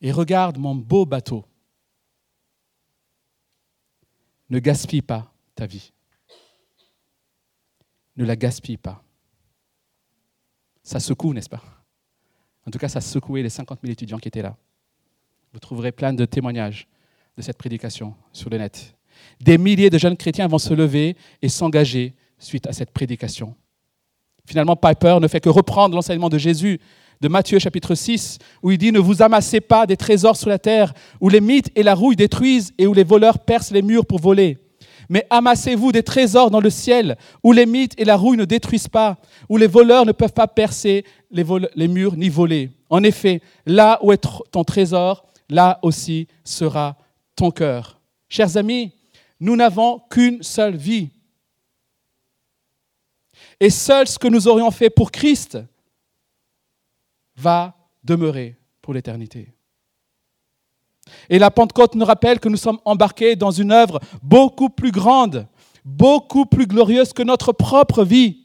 Et 0.00 0.12
regarde 0.12 0.58
mon 0.58 0.74
beau 0.74 1.06
bateau. 1.06 1.44
Ne 4.50 4.58
gaspille 4.58 5.02
pas 5.02 5.32
ta 5.54 5.66
vie. 5.66 5.92
Ne 8.16 8.24
la 8.24 8.36
gaspille 8.36 8.76
pas. 8.76 9.02
Ça 10.82 11.00
secoue, 11.00 11.32
n'est-ce 11.32 11.48
pas? 11.48 11.62
En 12.66 12.70
tout 12.70 12.78
cas, 12.78 12.88
ça 12.88 12.98
a 12.98 13.02
secoué 13.02 13.42
les 13.42 13.48
50 13.48 13.80
000 13.82 13.92
étudiants 13.92 14.18
qui 14.18 14.28
étaient 14.28 14.42
là. 14.42 14.56
Vous 15.52 15.58
trouverez 15.58 15.92
plein 15.92 16.12
de 16.12 16.24
témoignages 16.24 16.86
de 17.36 17.42
cette 17.42 17.58
prédication 17.58 18.14
sur 18.32 18.50
le 18.50 18.58
net. 18.58 18.94
Des 19.40 19.58
milliers 19.58 19.90
de 19.90 19.98
jeunes 19.98 20.16
chrétiens 20.16 20.48
vont 20.48 20.58
se 20.58 20.74
lever 20.74 21.16
et 21.40 21.48
s'engager 21.48 22.14
suite 22.38 22.66
à 22.66 22.72
cette 22.72 22.90
prédication. 22.90 23.54
Finalement, 24.46 24.76
Piper 24.76 25.18
ne 25.20 25.28
fait 25.28 25.40
que 25.40 25.48
reprendre 25.48 25.94
l'enseignement 25.94 26.28
de 26.28 26.38
Jésus 26.38 26.80
de 27.20 27.28
Matthieu 27.28 27.60
chapitre 27.60 27.94
6, 27.94 28.38
où 28.62 28.72
il 28.72 28.78
dit, 28.78 28.90
ne 28.90 28.98
vous 28.98 29.22
amassez 29.22 29.60
pas 29.60 29.86
des 29.86 29.96
trésors 29.96 30.36
sur 30.36 30.48
la 30.48 30.58
terre, 30.58 30.92
où 31.20 31.28
les 31.28 31.40
mythes 31.40 31.70
et 31.76 31.84
la 31.84 31.94
rouille 31.94 32.16
détruisent 32.16 32.72
et 32.78 32.86
où 32.88 32.94
les 32.94 33.04
voleurs 33.04 33.38
percent 33.38 33.72
les 33.72 33.82
murs 33.82 34.04
pour 34.04 34.18
voler. 34.18 34.58
Mais 35.12 35.26
amassez-vous 35.28 35.92
des 35.92 36.02
trésors 36.02 36.50
dans 36.50 36.62
le 36.62 36.70
ciel, 36.70 37.18
où 37.42 37.52
les 37.52 37.66
mythes 37.66 37.92
et 37.98 38.04
la 38.06 38.16
rouille 38.16 38.38
ne 38.38 38.46
détruisent 38.46 38.88
pas, 38.88 39.18
où 39.46 39.58
les 39.58 39.66
voleurs 39.66 40.06
ne 40.06 40.12
peuvent 40.12 40.32
pas 40.32 40.48
percer 40.48 41.04
les, 41.30 41.44
murs 41.86 42.16
ni 42.16 42.30
voler. 42.30 42.70
En 42.88 43.02
effet, 43.02 43.42
là 43.66 43.98
où 44.00 44.10
est 44.10 44.26
ton 44.50 44.64
trésor, 44.64 45.26
là 45.50 45.78
aussi 45.82 46.28
sera 46.44 46.96
ton 47.36 47.50
cœur. 47.50 48.00
Chers 48.30 48.56
amis, 48.56 48.90
nous 49.38 49.54
n'avons 49.54 50.00
qu'une 50.08 50.42
seule 50.42 50.76
vie. 50.76 51.10
Et 53.60 53.68
seul 53.68 54.08
ce 54.08 54.18
que 54.18 54.28
nous 54.28 54.48
aurions 54.48 54.70
fait 54.70 54.88
pour 54.88 55.12
Christ 55.12 55.58
va 57.36 57.76
demeurer 58.02 58.56
pour 58.80 58.94
l'éternité. 58.94 59.52
Et 61.28 61.38
la 61.38 61.50
Pentecôte 61.50 61.94
nous 61.94 62.04
rappelle 62.04 62.40
que 62.40 62.48
nous 62.48 62.56
sommes 62.56 62.78
embarqués 62.84 63.36
dans 63.36 63.50
une 63.50 63.72
œuvre 63.72 64.00
beaucoup 64.22 64.68
plus 64.68 64.90
grande, 64.90 65.46
beaucoup 65.84 66.46
plus 66.46 66.66
glorieuse 66.66 67.12
que 67.12 67.22
notre 67.22 67.52
propre 67.52 68.04
vie. 68.04 68.38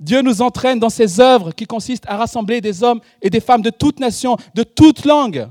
Dieu 0.00 0.20
nous 0.20 0.42
entraîne 0.42 0.80
dans 0.80 0.90
ces 0.90 1.20
œuvres 1.20 1.52
qui 1.52 1.64
consistent 1.64 2.08
à 2.08 2.16
rassembler 2.16 2.60
des 2.60 2.82
hommes 2.82 3.00
et 3.20 3.30
des 3.30 3.40
femmes 3.40 3.62
de 3.62 3.70
toutes 3.70 4.00
nations, 4.00 4.36
de 4.54 4.64
toutes 4.64 5.04
langues. 5.04 5.48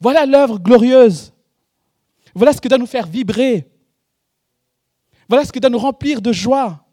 Voilà 0.00 0.24
l'œuvre 0.24 0.58
glorieuse. 0.58 1.32
Voilà 2.34 2.52
ce 2.52 2.60
que 2.60 2.68
doit 2.68 2.78
nous 2.78 2.86
faire 2.86 3.06
vibrer. 3.06 3.68
Voilà 5.28 5.44
ce 5.44 5.52
qui 5.52 5.60
doit 5.60 5.70
nous 5.70 5.78
remplir 5.78 6.22
de 6.22 6.32
joie. 6.32 6.84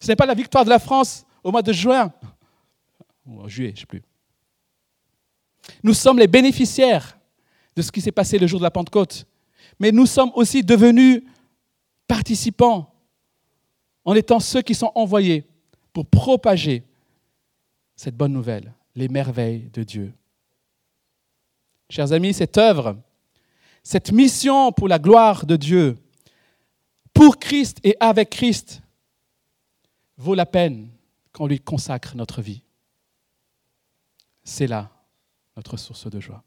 Ce 0.00 0.08
n'est 0.08 0.16
pas 0.16 0.26
la 0.26 0.34
victoire 0.34 0.64
de 0.64 0.70
la 0.70 0.78
France 0.78 1.26
au 1.42 1.50
mois 1.50 1.62
de 1.62 1.72
juin, 1.72 2.12
ou 3.26 3.40
en 3.42 3.48
juillet, 3.48 3.70
je 3.70 3.74
ne 3.74 3.80
sais 3.80 3.86
plus. 3.86 4.02
Nous 5.82 5.94
sommes 5.94 6.18
les 6.18 6.26
bénéficiaires 6.26 7.18
de 7.76 7.82
ce 7.82 7.92
qui 7.92 8.00
s'est 8.00 8.12
passé 8.12 8.38
le 8.38 8.46
jour 8.46 8.58
de 8.58 8.64
la 8.64 8.70
Pentecôte, 8.70 9.26
mais 9.78 9.92
nous 9.92 10.06
sommes 10.06 10.32
aussi 10.34 10.62
devenus 10.62 11.22
participants 12.06 12.92
en 14.04 14.14
étant 14.14 14.40
ceux 14.40 14.62
qui 14.62 14.74
sont 14.74 14.90
envoyés 14.94 15.44
pour 15.92 16.06
propager 16.06 16.82
cette 17.94 18.16
bonne 18.16 18.32
nouvelle, 18.32 18.72
les 18.94 19.08
merveilles 19.08 19.68
de 19.72 19.82
Dieu. 19.82 20.12
Chers 21.90 22.12
amis, 22.12 22.34
cette 22.34 22.58
œuvre, 22.58 22.96
cette 23.82 24.12
mission 24.12 24.72
pour 24.72 24.88
la 24.88 24.98
gloire 24.98 25.46
de 25.46 25.56
Dieu, 25.56 25.96
pour 27.12 27.38
Christ 27.38 27.78
et 27.84 27.96
avec 28.00 28.30
Christ, 28.30 28.82
vaut 30.16 30.34
la 30.34 30.46
peine 30.46 30.90
qu'on 31.32 31.46
lui 31.46 31.60
consacre 31.60 32.16
notre 32.16 32.42
vie. 32.42 32.62
C'est 34.42 34.66
là 34.66 34.90
notre 35.58 35.76
source 35.76 36.08
de 36.08 36.20
joie. 36.20 36.44